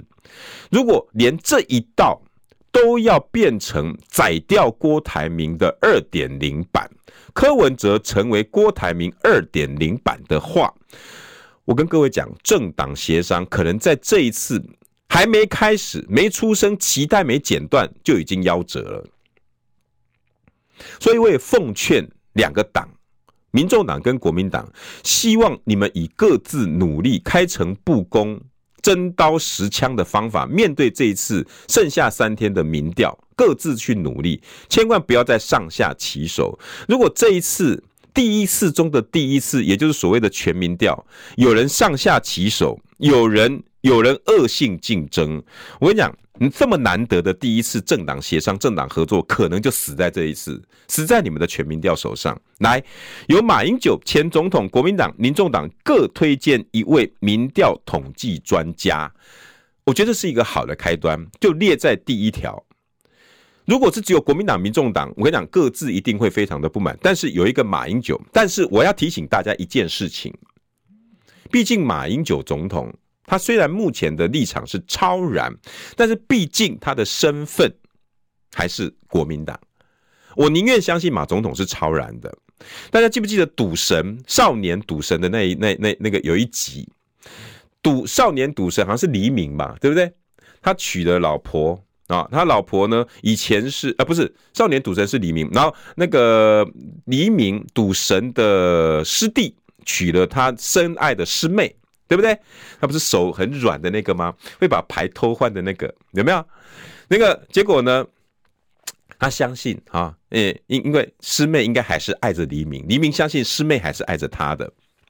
[0.70, 2.22] 如果连这一道
[2.70, 6.88] 都要变成宰掉郭台铭的二点零版。
[7.32, 10.72] 柯文哲成为郭台铭二点零版的话，
[11.64, 14.64] 我跟各位讲，政党协商可能在这一次
[15.08, 19.06] 还没开始、没出生、脐带没剪断就已经夭折了。
[20.98, 22.88] 所以我也奉劝两个党，
[23.50, 24.70] 民众党跟国民党，
[25.04, 28.40] 希望你们以各自努力、开诚布公。
[28.82, 36.58] 真刀实枪的方法，面对这一次剩下三天的民调，各自去努力，千万不要再上下其手。
[36.88, 45.42] 如果这一次第一次中的第一次，也就是所谓的全民调，有人上下其手，有人有人恶性竞争，
[45.80, 46.16] 我跟你讲。
[46.42, 52.40] 你这么难得的第一次政党协商、政党合作，可能就死在这一次，死在你们的全民调手上。
[52.60, 52.82] 来，
[53.28, 59.12] 由马英九前总统、国民党、民众党各推荐一位民调统计专家，
[59.84, 62.64] 我觉得是一个好的开端，就列在第一条。
[63.66, 66.98] 如果是只有国民党、民众党，我跟你讲，各自一定会非常的不满。
[67.02, 70.34] 但是有一个马英九，但是我要提醒大家一件事情，
[71.50, 72.90] 毕竟马英九总统。
[73.30, 75.56] 他虽然目前的立场是超然，
[75.94, 77.72] 但是毕竟他的身份
[78.52, 79.56] 还是国民党。
[80.34, 82.36] 我宁愿相信马总统是超然的，
[82.90, 86.88] 大家记不记得赌神少年赌神的那一那那那个有一集，
[87.80, 90.12] 赌少年赌神好像是黎明吧，对不对？
[90.60, 96.68] 他娶了老婆啊，他老婆呢以前是啊不是少年赌神是黎明，然后那个
[97.04, 101.76] 黎明赌神的师弟娶了他深爱的师妹，
[102.10, 102.36] 对不对？
[102.80, 104.34] 他不是手很软的那个吗？
[104.58, 106.44] 会把牌偷换的那个有没有？
[107.06, 108.04] 那个结果呢？
[109.16, 114.68] 他相信啊，诶，因因为师妹应该还是爱着黎明，黎明相信师妹还是爱着他的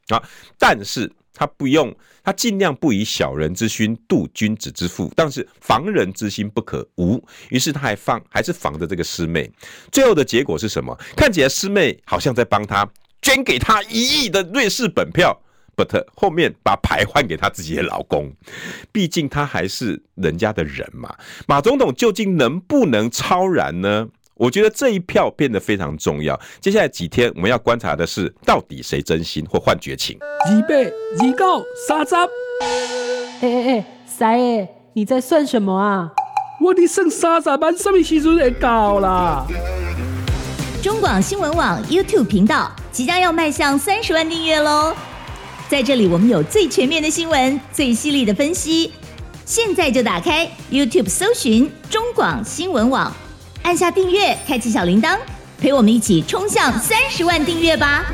[0.08, 0.22] 啊，
[0.58, 1.90] 但是他不用，
[2.22, 9.50] 他尽量不以小人之心度君子之腹，但是防人之心不可无，于是他还放，还是防着这个师妹。
[9.90, 10.94] 最后的结果是什么？
[11.16, 12.86] 看起来师妹好像在帮他
[13.22, 15.34] 捐给他一亿的瑞士本票。
[15.76, 18.32] But 后面把牌换给他自己的老公，
[18.92, 21.14] 毕竟他还是人家的人嘛。
[21.46, 24.08] 马总统究竟能不能超然呢？
[24.34, 26.40] 我觉得这一票变得非常重要。
[26.60, 30.18] 接下来几天我们要观察的是，到底谁真心或换绝情。
[30.50, 30.90] 预备，
[31.22, 32.14] 预告，三十。
[32.14, 32.26] 哎
[33.42, 36.10] 哎哎，三爷，你在算什么啊？
[36.62, 39.46] 我的剩三十万，什么时阵会到啦？
[40.82, 44.94] 中广新闻网 YouTube 频道即将要迈向三十万订阅喽！
[45.70, 48.90] 在这里，我们有最全面的新闻，最犀利的分析。
[49.44, 53.14] 现在就打开 YouTube 搜寻中广新闻网，
[53.62, 55.16] 按下订阅，开启小铃铛，
[55.60, 58.04] 陪我们一起冲向三十万订阅吧！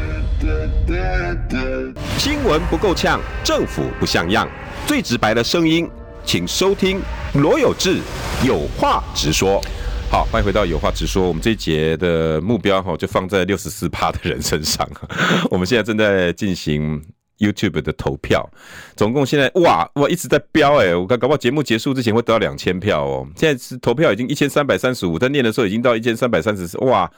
[2.19, 4.47] 新闻不够呛，政府不像样，
[4.87, 5.89] 最直白的声音，
[6.27, 7.01] 请收听
[7.33, 8.01] 罗有志
[8.47, 9.63] 有话直说。
[10.11, 11.27] 好，欢迎回到有话直说。
[11.27, 14.87] 我们这一节的目标哈，就放在六十四趴的人身上。
[15.51, 17.03] 我们现在正在进行。
[17.39, 18.49] YouTube 的投票，
[18.97, 23.29] 总共现在哇哇一直在飙哎、我搞搞不好节目结束之前会得到两千票哦。
[23.37, 27.11] 现在是投票已经一千三百三十五，在念的时候已经到一千三百三十四，哇，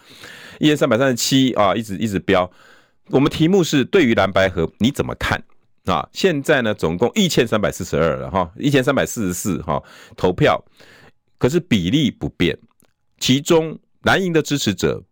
[0.58, 2.50] 一千三百三十七啊，一直一直飙。
[3.10, 5.42] 我们题目是对于蓝白合你怎么看
[5.86, 6.08] 啊？
[6.12, 9.82] 现在呢，总共一千三百四十二了哈，一千三百四十四哈
[10.16, 10.62] 投票，
[11.38, 12.58] 可是比例不变，
[13.18, 15.02] 其中蓝营的支持者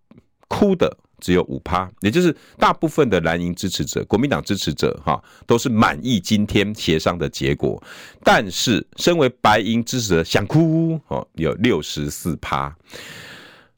[0.48, 0.98] 哭的。
[1.20, 7.82] 只有五趴，也就是大部分的蓝营支持者、国民党支持者，哈，都是满意今天协商的结果。
[8.22, 12.74] 但是，身为白银支持者想哭，哦，有六十四趴，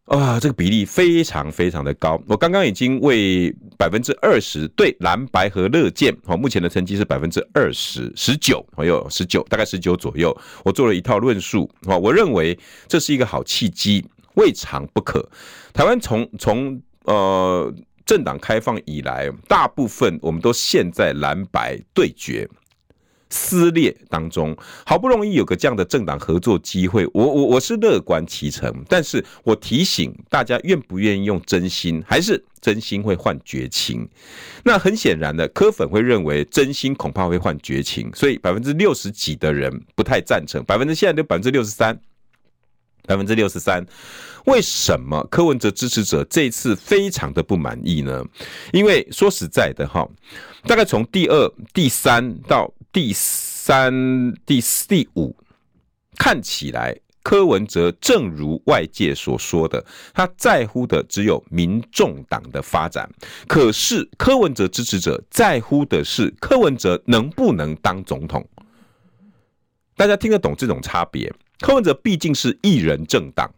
[0.06, 2.20] 啊，这个比例非常非常的高。
[2.26, 10.36] 我刚刚已经为百分之二十对蓝白和乐见，哦，目前的成绩是百分之二十十九，还有十九，大概十九左右。
[10.64, 15.28] 我做了一套论述，哦，我认为这是一个好契机，未尝不可。
[15.72, 22.46] 台湾从从呃，政党开放以来，大部分我们都陷在蓝白对决、
[23.30, 24.54] 撕裂当中。
[24.84, 28.70] 好不容易有个这样的政党合作机会，我我我是乐观其成。
[28.90, 34.06] 但是我提醒大家，愿不愿意用真心，还是真心会换绝情？
[34.62, 41.98] 那很显然的，柯粉会认为真心恐怕会换绝情，所以百分之六十几的人不太赞成，百分之现在都百分之六十三。
[43.08, 43.82] 百分之六十三，
[44.44, 48.22] 为什么柯文哲支持者这次非常的不满意呢？
[48.70, 50.06] 因为说实在的哈，
[50.64, 53.90] 大概从第二、第三到第三、
[54.44, 55.34] 第四、第五，
[56.18, 63.08] 看起来柯文哲正如外界所说的，他在乎的只有民众党的发展，
[63.46, 68.46] 可是柯文哲支持者在乎的是柯文哲能不能当总统。
[69.96, 71.32] 大家听得懂这种差别？
[71.60, 73.50] 柯文哲毕竟是一人政党，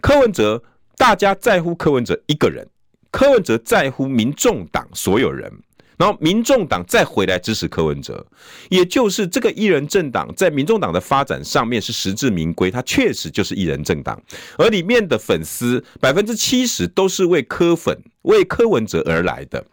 [0.00, 0.62] 柯文哲
[0.96, 2.66] 大家在乎柯文哲一个人，
[3.10, 5.52] 柯文哲在乎民众党所有人，
[5.96, 8.24] 然后民众党再回来支持柯文哲，
[8.68, 14.20] 也就是这个一人政党在民众党的发展上面是实至名归，他确实就是一人政党，
[14.56, 19.64] 而里面的粉丝百分之七十都是为柯粉、为柯文哲而来的，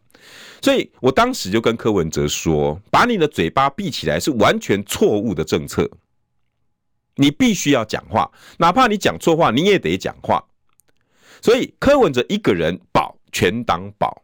[0.62, 5.88] 所以我当时就跟柯文哲说，把你的嘴巴闭起来是完全错误的政策。
[7.18, 10.44] 你必须要讲话，哪怕你讲错话，你也得讲话。
[11.42, 14.24] 所以柯文哲一个人保全党保。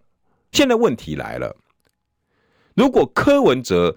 [0.52, 1.56] 现在问题来了，
[2.76, 3.96] 如果柯文哲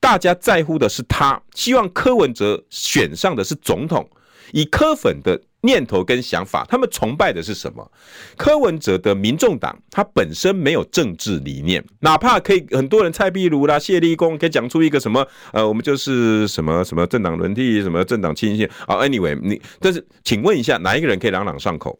[0.00, 4.10] 大家在乎的是他，希望柯文哲选上的是总统，
[4.52, 5.40] 以柯粉的。
[5.62, 7.90] 念头跟想法，他们崇拜的是什么？
[8.36, 18.96] 柯文哲的民众党，他本身没有政治理念，哪怕可以很多人蔡壁如啦、谢立功可以讲出一个什么呃，我们就是什么什么政党轮替，什么政党倾斜啊。
[18.98, 21.98] Anyway，你但是请问一下，哪一个人可以朗朗上口？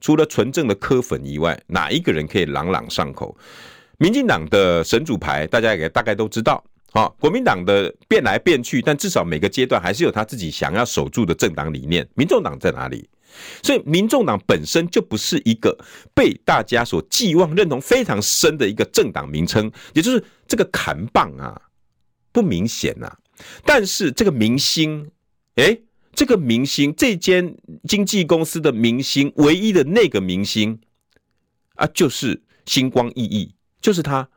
[0.00, 3.36] 除了纯正的柯粉以外，哪一个人可以朗朗上口？
[3.98, 6.62] 民进党的神主牌，大家也大概都知道。
[6.94, 12.06] 好，国民党的变来变去，但至少每个阶段还是有他自己想要守住的政党理念。
[12.14, 13.08] 民众党在哪里？
[13.62, 15.74] 所以民众党本身就不是一个
[16.14, 21.58] 被大家所寄望认同非常深的一个政党名称，也就是这个扛棒啊
[22.30, 23.16] 不明显呐、啊。
[23.64, 25.10] 但是这个明星，
[25.54, 25.82] 诶，
[26.14, 27.56] 这个明星这间
[27.88, 30.78] 经纪公司的明星，唯一的那个明星
[31.76, 34.28] 啊，就是星光熠熠，就是他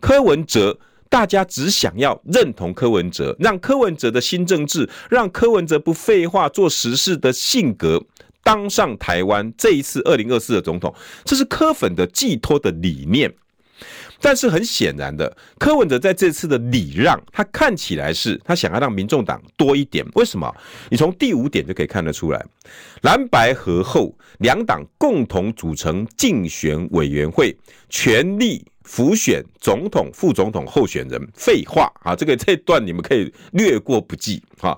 [0.00, 0.80] 柯文哲。
[1.10, 8.02] 大家只想要认同柯文哲，让柯文哲的新政治，让柯文哲不废话做实事的性格
[8.44, 10.94] 当上台湾这一次二零二四的总统，
[11.24, 13.34] 这是柯粉的寄托的理念。
[14.22, 20.06] 但是很显然的，柯文哲在这次的礼让，他看起来是他想要让民众党多一点。
[20.14, 20.54] 为什么？
[20.90, 22.44] 你从第五点就可以看得出来，
[23.02, 27.56] 蓝白合后，两党共同组成竞选委员会，
[27.88, 28.64] 全力。
[28.90, 34.76] 辅选总统、副总统候选人，废话啊，这个这段你们可以略过不计啊。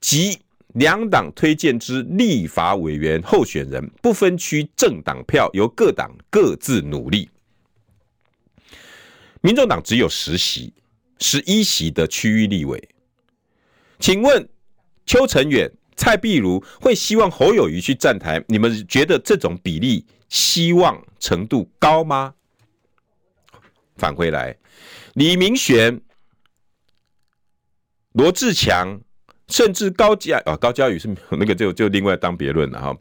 [0.00, 0.36] 即
[0.74, 7.30] 两党推荐之立法委员候选人，不分区政党票，由各党各自努力。
[9.40, 10.72] 民众党只有十席，
[11.20, 12.88] 十一席的区域立委，
[14.00, 14.48] 请问
[15.06, 18.42] 邱成远、蔡壁如会希望侯友谊去站台？
[18.48, 22.34] 你们觉得这种比例希望程度高吗？
[23.96, 24.56] 返回来，
[25.14, 26.00] 李明玄、
[28.12, 29.00] 罗志强，
[29.48, 32.96] 甚至高嘉啊，高嘉宇是 那个就就另外当别论了哈。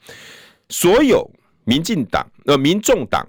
[0.69, 1.29] 所有
[1.63, 3.27] 民进党呃民众党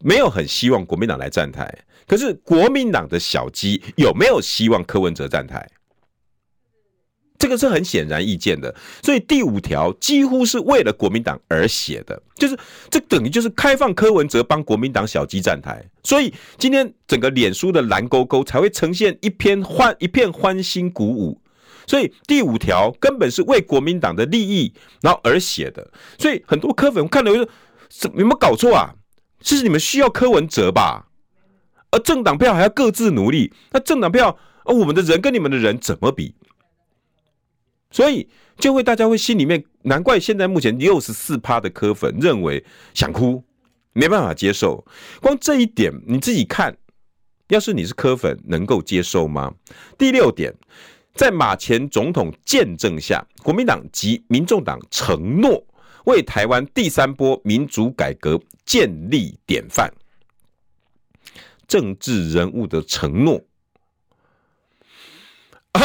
[0.00, 1.72] 没有很希望国民党来站台，
[2.06, 5.66] 可是国民党的小鸡有没有希望柯文哲站台？
[7.40, 8.72] 这个是很显然易见的，
[9.02, 12.54] 所以第五条几乎是为了国民党而写的，就是
[12.90, 21.40] 这等于就是开放柯文哲帮国民党小鸡站台，所以今天整个脸书的蓝勾勾才会呈现一片欢一片欢欣鼓舞，
[21.86, 27.38] 所以第五条根本是为国民党的利益然后而写的，所以很多柯粉看了就
[27.88, 28.94] 说，有没有搞错啊？
[29.40, 31.06] 其实你们需要柯文哲吧，
[31.90, 34.36] 而政党票还要各自努力，那政党票
[34.66, 36.34] 而我们的人跟你们的人怎么比？
[37.90, 38.28] 所以
[38.58, 42.64] 就会大家会心里面，难怪现在目前六十四趴的柯粉认为
[42.94, 43.42] 想哭，
[43.92, 44.84] 没办法接受。
[45.20, 46.76] 光这一点你自己看，
[47.48, 49.52] 要是你是柯粉，能够接受吗？
[49.98, 50.54] 第六点，
[51.14, 55.64] 在马前总统见证下，国民党及民众党承诺
[56.04, 59.92] 为台湾第三波民主改革建立典范，
[61.66, 63.40] 政治人物的承诺。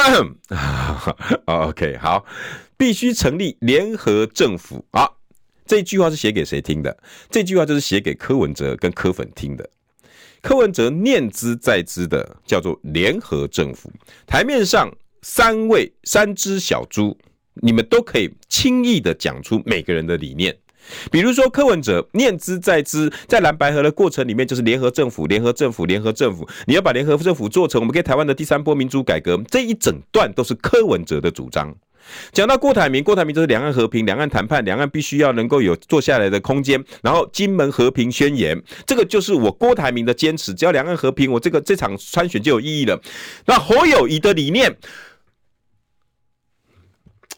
[1.45, 2.25] OK，好，
[2.77, 5.09] 必须成立联合政府啊！
[5.65, 6.95] 这句话是写给谁听的？
[7.29, 9.67] 这句话就是写给柯文哲跟柯粉听的。
[10.41, 13.91] 柯文哲念兹在兹的叫做联合政府，
[14.27, 17.17] 台面上三位三只小猪，
[17.55, 20.55] 你们都可以轻易的讲出每个人的理念。
[21.11, 31.75] 比如说柯文哲念兹在兹，在蓝白合的过程里面，就是联合政府、联合政府、联合政府，你要把联合政府做成我们给台湾的第三波民主改革，这一整段都是柯文哲的主张。
[32.31, 40.53] 讲到郭台铭，郭台铭就是两岸和平、两岸谈判、两岸必须要能够有坐下来的空间，然后金门和平宣言，这个就是我郭台铭的坚持。
[40.53, 43.01] 只要两岸和平，我这个这场参选就有意义了。
[43.47, 44.77] 那侯友谊的理念，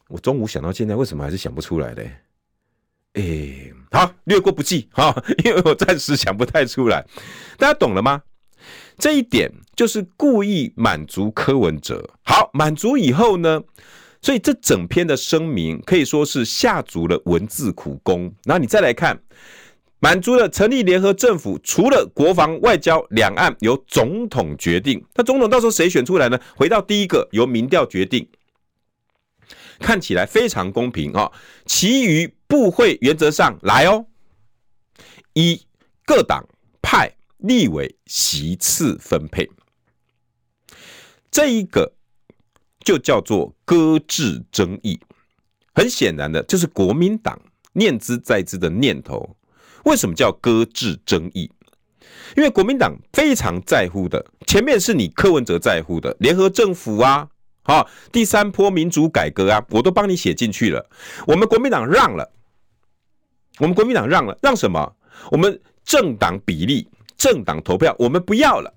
[0.09, 2.11] 我中午想到现在，为什么还是想不出来嘞？
[3.17, 5.11] 哎、好，略过不计哈，
[5.43, 7.03] 因为我暂时想不太出来，
[7.57, 8.21] 大家懂了吗？
[8.99, 12.07] 这一点就是故意满足柯文哲。
[12.23, 13.63] 好，满足以后呢，
[14.21, 18.31] 所以这整篇的声明可以说是下足了文字苦功。
[18.43, 19.19] 然后你再来看，
[19.99, 26.39] 满足了成立联合政府，除了国防、外交、两岸由总统决定，那总统到时候谁选出来呢？
[26.55, 28.27] 回到第一个，由民调决定。
[29.79, 31.31] 看起来非常公平啊！
[31.65, 34.05] 其余部会原则上来哦，
[35.33, 35.65] 一
[36.05, 36.47] 各党
[36.81, 39.49] 派立委席次分配，
[41.29, 41.93] 这一个
[42.79, 44.99] 就叫做搁置争议。
[45.73, 47.39] 很显然的，就是国民党
[47.73, 49.37] 念兹在兹的念头。
[49.85, 51.51] 为什么叫搁置争议？
[52.35, 57.29] 因为国民党非常在乎的，前面是你柯文哲在乎的联合政府啊。
[57.67, 60.89] 好，第三波民主改革啊，我都帮你写进去了。
[61.27, 62.31] 我们国民党让了，
[63.59, 64.95] 我们国民党让了，让什么？
[65.31, 68.73] 我们政党比例、政党投票，我们不要了。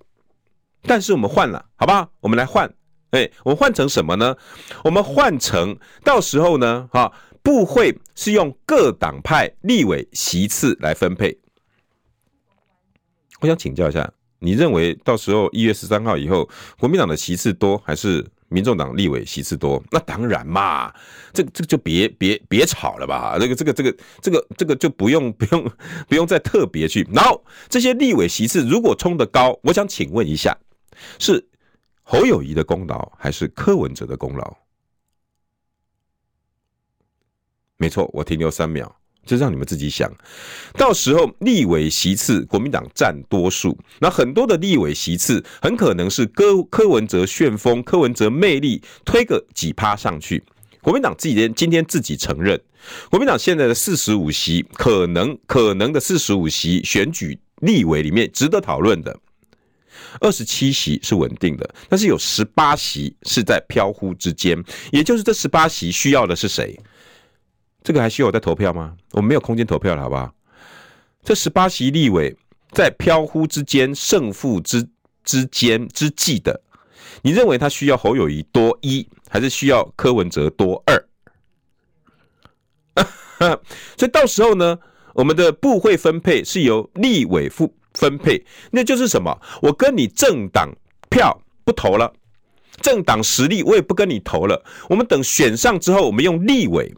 [0.83, 2.11] 但是我们换了，好不好？
[2.19, 2.69] 我们来换，
[3.11, 4.37] 哎，我们换成什么呢？
[4.83, 7.13] 我们换成到时候呢，哈，
[7.45, 11.39] 部会是用各党派立委席次来分配。
[13.41, 18.27] 我想请教一下，你认为到时候一月十三号以后，国民党的席次多还是？
[18.51, 20.93] 民众党立委席次多，那当然嘛，
[21.33, 25.73] 这这个就别别别吵了吧，这个这个这个这个这个就不用 不用
[26.09, 27.09] 不用再特别去。
[27.13, 30.57] 然后这些立委席次如果冲得高，我想请问一下，
[31.19, 31.49] 是
[32.03, 34.57] 侯友谊的功劳还是柯文哲的功劳？
[37.77, 39.00] 没错，我停留三秒。
[39.25, 40.11] 就让你们自己想，
[40.77, 50.43] 到时候立委席次国民党占多数，那很多的立委席次很可能是柯柯文哲旋风、柯文哲魅力推个几趴上去。
[50.81, 52.59] 国民党自己今天自己承认，
[53.11, 59.15] 国民党现在的四十五席可能可能的四十五席选举立委里面值得讨论的
[60.21, 64.61] 二十七席是稳定的，但是有十八席是在飘忽之间，
[64.91, 66.77] 也就是这十八席需要的是谁？
[67.83, 68.95] 这个还需要我再投票吗？
[69.13, 70.33] 我们没有空间投票了，好不好？
[71.23, 72.37] 这十八席立委
[72.73, 74.89] 在飘忽之间、胜负之
[75.25, 76.63] 之间之际的，
[77.23, 81.05] 你认为他需要侯友宜多一，还是需要柯文哲多二？
[83.97, 84.79] 所以到时候呢，
[85.15, 89.41] 我们的部会分配是由立委负分配，那就是什么？
[89.63, 90.71] 我跟你政党
[91.09, 92.13] 票不投了，
[92.83, 94.63] 政党实力我也不跟你投了。
[94.89, 96.95] 我们等选上之后，我们用立委。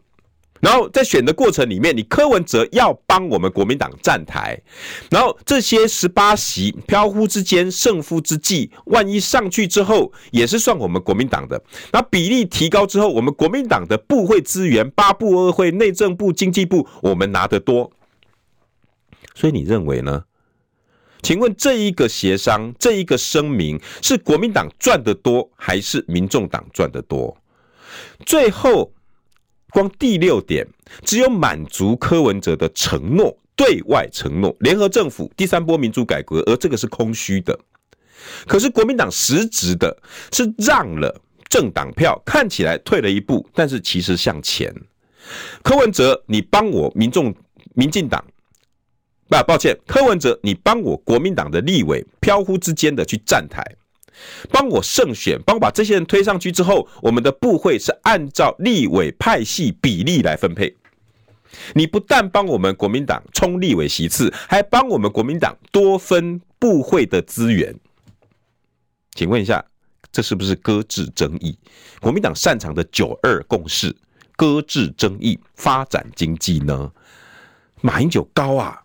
[0.63, 4.57] 然后在选的过程里面，你柯文哲要帮我们国民党站台，
[5.11, 11.61] 然后这些十八席飘忽之间胜负之际，万一上去之后也是算我们国民党的，
[11.91, 17.91] 那比例提高之后，我们国民党的部会资源，八部二会、内政部、经济部，我们拿得多。
[19.35, 20.23] 所以你认为呢？
[21.23, 27.35] 请问这一个协商，这一个声明，是国民党赚得多，还是民众党赚得多？
[28.25, 28.93] 最后。
[29.73, 30.65] 光第六点，
[31.03, 37.59] 只有满足柯文哲的承诺，对外承诺联合政府第三波民主改革，而这个是空虚的。
[38.45, 39.97] 可是国民党实质的
[40.31, 41.19] 是让了
[41.49, 44.71] 政党票，看起来退了一步，但是其实向前。
[45.63, 47.33] 柯文哲，你帮我民众、
[47.73, 48.23] 民进党，
[49.27, 53.65] 不，抱歉，柯文哲，你帮我国民党的立委飘忽之间的去站台。
[54.51, 60.75] 帮我胜选，帮我把这些人推上去之后，我们的部会是按照立委派系比例来分配。
[61.75, 67.75] 你不但帮我们国民党冲立委席次，还帮我们国民党多分部会的资源。
[69.11, 69.63] 请问一下，
[70.11, 71.57] 这是不是搁置争议？
[72.01, 73.95] 国民党擅长的九二共识，
[74.35, 76.91] 搁置争议，发展经济呢？
[77.81, 78.82] 马英九高啊！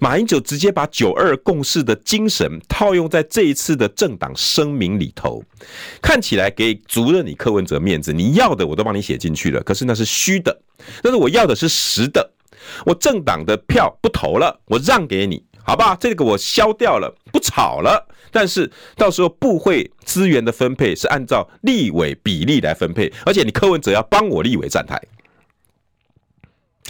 [0.00, 5.42] 马英九直接把九二共识的精神套用在这一次的政党声明里头，
[6.00, 10.60] 看起来给足了你柯文哲面子，你要的我都帮你写进去了，可是那是虚的，
[11.02, 12.30] 但是我要的是实的，
[12.86, 15.96] 我政党的票不投了，我让给你，好吧？
[16.00, 25.00] 这个我消掉了，不吵了，但是到时候部会资源的分配是按照立委比例来分配，而且你柯文哲要帮我立委站台，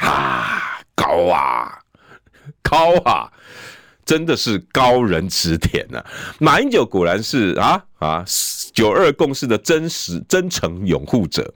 [0.01, 1.80] 啊，高啊！
[2.71, 3.29] 高啊，
[4.05, 6.05] 真的是高人指点呐！
[6.39, 8.25] 马英九果然是啊啊
[8.73, 11.53] 九二共识的真实真诚拥护者，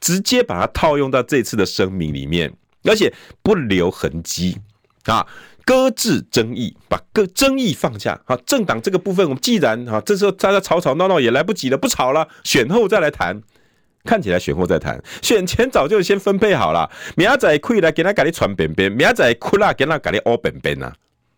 [0.00, 2.52] 直接把它套用到这次的声明里面，
[2.82, 4.58] 而且不留痕迹
[5.04, 5.24] 啊，
[5.64, 8.36] 搁置争议，把个争议放下啊。
[8.44, 13.40] 政党这个部分，我们既然啊，这时候大家吵吵闹闹也来不及了，不吵了，选后再来谈。
[14.08, 16.90] 看起来选后再谈，选前早就先分配好了。
[17.14, 20.90] 明仔可以来给他改你传边边，明仔哭啦给他改你凹边边呐。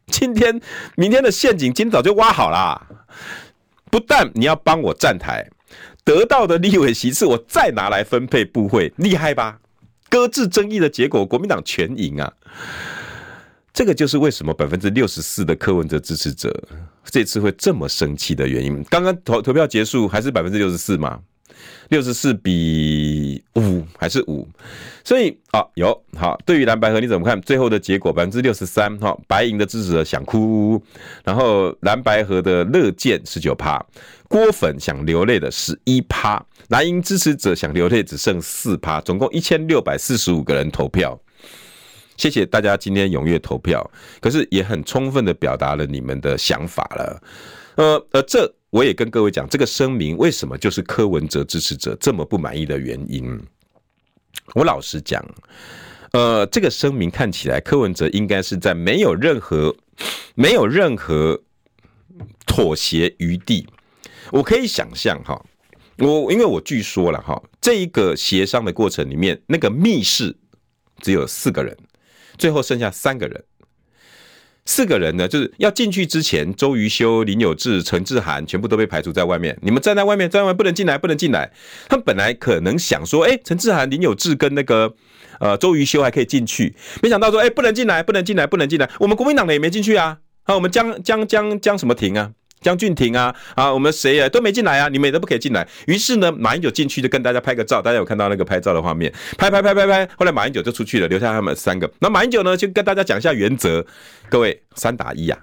[0.07, 0.61] 今天、
[0.95, 2.81] 明天的陷阱今早就挖好了。
[3.91, 5.45] 不但你要帮我站台，
[6.05, 9.59] 得到的立委席次我再拿来分配部会，厉害吧？
[10.09, 12.33] 搁置争议的结果，国民党全赢啊！
[13.73, 16.57] 这个就是为什么百分之六十四的柯文哲支持者
[17.07, 18.85] 这次会这么生气的原因。
[18.89, 21.19] 刚刚投投票结束还是百分之六十四吗？
[21.89, 24.49] 六十四比五还是五，
[25.03, 27.41] 所以啊有好，对于蓝白合你怎么看？
[27.41, 30.81] 最后的结果百分之六十三哈，白银的支持者想哭，
[31.25, 33.85] 然后蓝白合的乐见十九趴，
[34.29, 41.21] 郭粉想流泪的十一趴，蓝银支持者想流泪只剩四趴，总共一千六百四十五个人投票。
[42.17, 43.91] 谢谢大家今天踊跃投票，
[44.21, 47.23] 可是也很充分的表达了你们的想法了。
[47.75, 48.55] 呃呃，这。
[48.71, 53.41] 我也跟各位讲，这个声明为什么就是柯文哲支持者这么不满意的原因。
[54.55, 55.25] 我老实讲，
[56.13, 59.75] 呃，这个声明看起来柯文哲应该是在没有任何、
[60.37, 61.41] 没有任何
[62.47, 63.67] 妥协余地。
[64.31, 65.45] 我可以想象哈，
[65.99, 70.37] 我因为我据说了哈，这一个协商的过程里面，那个密室
[71.01, 71.77] 只有四个人，
[72.39, 73.45] 最后剩下三个人。
[74.71, 79.59] 四个人呢，就是要进去之前，周瑜修、林有志、陈志涵全部都被排除在外面。
[79.63, 81.51] 你们站在外面，站在外面不能进来，不能进来。
[81.89, 84.95] 他们本来可能想说，哎，陈志涵、林有志跟那个
[85.41, 88.89] 呃周瑜修还可以进去，没想到说，哎，不能进来，不能进来，不能进来。
[89.01, 90.19] 我们国民党的也没进去啊。
[90.45, 92.31] 啊，我们江江江江什么庭啊？
[92.61, 95.67] 江俊廷啊，啊，我们谁啊都没进来啊，你们也都不可以进来。
[95.87, 100.09] 于是呢，马英九进去就跟大家拍个照，大家有看到那个拍照的画面，拍拍拍拍拍。
[100.19, 101.91] 后来马英九就出去了，留下他们三个。
[102.01, 103.85] 那马英九呢，就跟大家讲一下原则，
[104.29, 105.39] 各位三打一啊。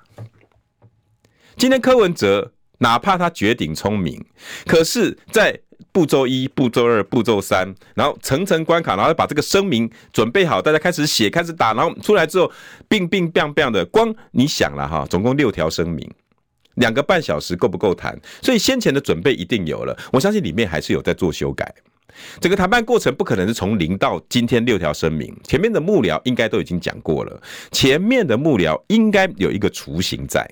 [1.55, 4.23] 今天柯文哲哪怕他绝顶聪明，
[4.67, 5.59] 可是，在
[5.91, 12.51] 步骤一、步骤二、步骤三，然后层层关卡，然后把这个声明准备好，大家开始写，开始打，然后出来之后，
[12.87, 16.07] 冰冰冰冰的，光你想了哈，总共六条声明。
[16.77, 18.19] 两个半小时够不够谈？
[18.41, 21.71] 所以先前的准备一定有了，我相信里面还是有在做修改。
[22.39, 30.49] 整个谈判过程不可能是从零到今天六条声明，前面的幕僚应该都已经讲过了，前面的幕僚应该有一个雏形在，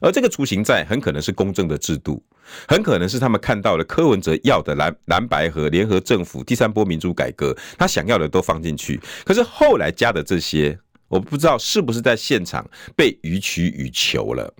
[0.00, 2.20] 而这个雏形在很可能是公正的制度，
[2.66, 10.78] 很可能是他们看到了柯文哲要的蓝蓝白和联合政府第三波民主改革，他想要的都放进去，可是后来加的这些。
[11.08, 14.52] 我不知道是不是在现场被予取予求了。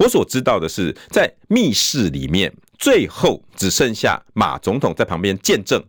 [0.00, 5.80] 我所知道的是，在密室里面，最后只剩下马总统在旁边见证，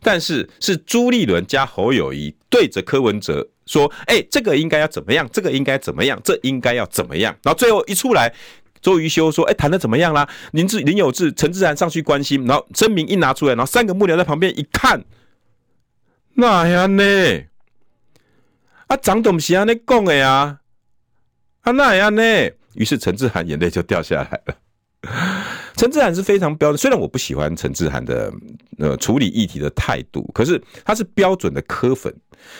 [0.00, 5.28] 但是是朱立伦加侯友宜对着柯文哲说：“哎，这个应该要怎么样？
[5.30, 6.18] 这个应该怎么样？
[6.24, 8.34] 这应该要怎么样？”然后最后一出来，
[8.80, 15.04] 周瑜修说：“哎，谈的怎么样啦？”林志林有志、陈志然上去关心，然后声明一拿出来，然后三个幕僚在旁边一看，
[16.36, 17.04] 那样呢？
[18.86, 20.58] 啊，长董是安尼讲的啊，
[21.62, 22.22] 啊那样呢？
[22.74, 24.56] 于是陈志涵眼泪就掉下来了。
[25.76, 28.32] 陈志涵是非常标准，虽然我不喜欢陈志涵的
[28.78, 32.14] 呃处理议题的态度，可是他是标准的柯粉，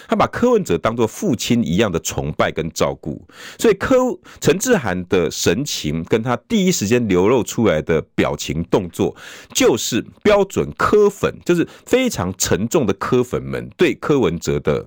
[0.07, 3.27] 他把柯文哲当做父亲一样的崇拜跟照顾，
[3.59, 3.97] 所以柯
[4.41, 9.17] 陈志涵的神情跟他第一时间流露出来的表情动作，
[9.55, 14.87] 就是标准柯粉，就是非常沉重的柯粉们对柯文哲的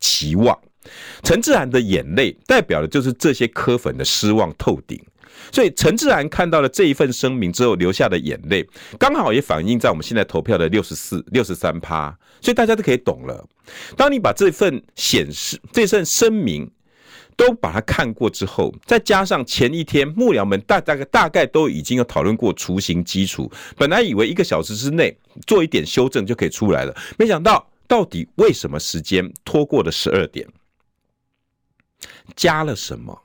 [0.00, 0.58] 期望。
[1.22, 5.00] 陈志涵的眼泪代表的就是这些柯粉的失望透顶，
[5.52, 8.66] 所以陈志涵看到了这一份声明之后流下的眼泪，
[8.98, 13.46] 刚好也反映在我们现在投票的六十四、六十三趴，所以大家都可以懂了。
[13.96, 16.70] 当你把这份显示、这份声明
[17.36, 25.16] 都把它看过之后，再加上前一天幕僚们大大概大概都已经有讨论过雏形基础，本来以为一个小时之内
[25.46, 30.46] 做一点修正就可以出来了，没想到到底为什么时间拖过了十二点？
[32.36, 33.22] 加了什么？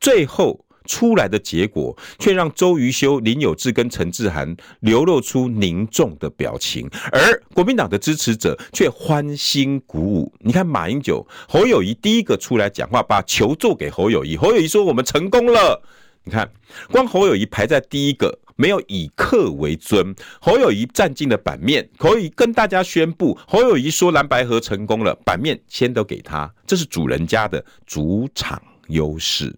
[0.00, 10.30] 最后出来的结果却让周瑜修、林有志跟陈志涵流露出凝重的表情，而国民党的支持者却欢欣鼓舞。
[10.40, 14.36] 你看马英九、侯友谊第一个出来讲话，把球做给侯友谊。
[14.36, 15.82] 侯友谊说：“我们成功了。”
[16.24, 16.52] 你看，
[16.90, 18.38] 光侯友谊排在第一个。
[18.56, 29.54] 没有以客为尊，侯友谊占尽了版面，侯友谊跟大家宣布，侯友谊说蓝白盒成功了，版面先都给他，这是主人家的主场优势。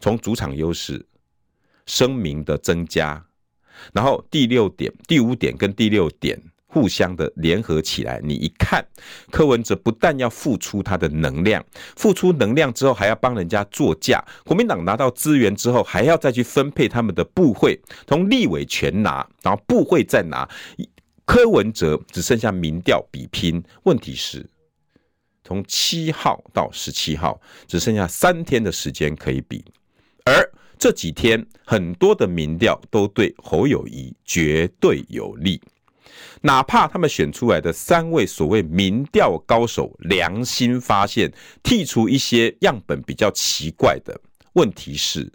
[0.00, 1.06] 从主场优势
[1.86, 3.24] 声明的增加，
[3.92, 6.38] 然后第六点、第五点跟第六点。
[6.72, 8.82] 互相的联合起来，你一看，
[9.30, 11.62] 柯文哲不但要付出他的能量，
[11.96, 14.24] 付出能量之后还要帮人家作价。
[14.46, 20.48] 国民党拿到资源之后，还要再去分配他们的部会，从立委全拿，然后部会再拿。
[21.26, 23.62] 柯文哲只剩下民调比拼。
[23.82, 24.48] 问题是，
[25.44, 29.62] 从七号到十七号，只剩下三天的时间可以比，
[30.24, 35.60] 而这几天很多的民调都对侯友谊绝对有利。
[36.42, 41.32] 哪怕他们选出来的三位所谓民调高手良心发现，
[41.62, 44.20] 剔除一些样本比较奇怪的
[44.54, 45.32] 问题是，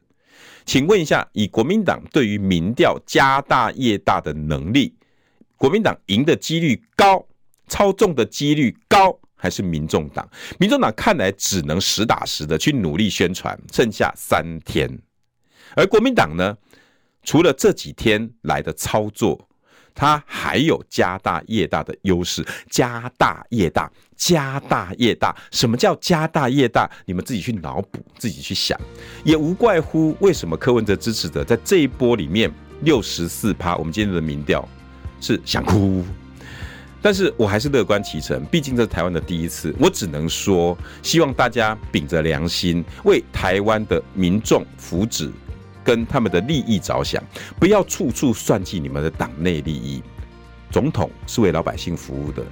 [0.65, 4.93] 请问一下，以国民党对于民调家大业大的能力，
[5.55, 7.25] 国民党赢的几率高，
[7.67, 10.29] 操纵的几率高，还是民众党？
[10.59, 14.89] 民众党看来只能实打实的去努力宣传，剩下三天，
[15.75, 16.57] 而国民党呢，
[17.23, 19.47] 除了这几天来的操作。
[19.97, 26.87] 他还有家大业大的优势，家大业大，家大业大，什么叫家大业大？
[27.05, 28.79] 你们自己去脑补，自己去想，
[29.23, 32.49] 也无怪乎为什么柯文哲支持者在这一波里面
[32.81, 34.65] 六十四趴，我们今天的民调
[35.19, 36.05] 是想哭，
[37.01, 45.31] 但是我还是乐观其成，毕竟这是台湾的第一次，我只能说，希望大家秉着良心，为台湾的民众福祉。
[45.87, 47.23] 跟他们的利益着想，
[47.57, 50.03] 不要处处算计你们的党内利益。
[50.69, 52.43] 总统是为老百姓服务的。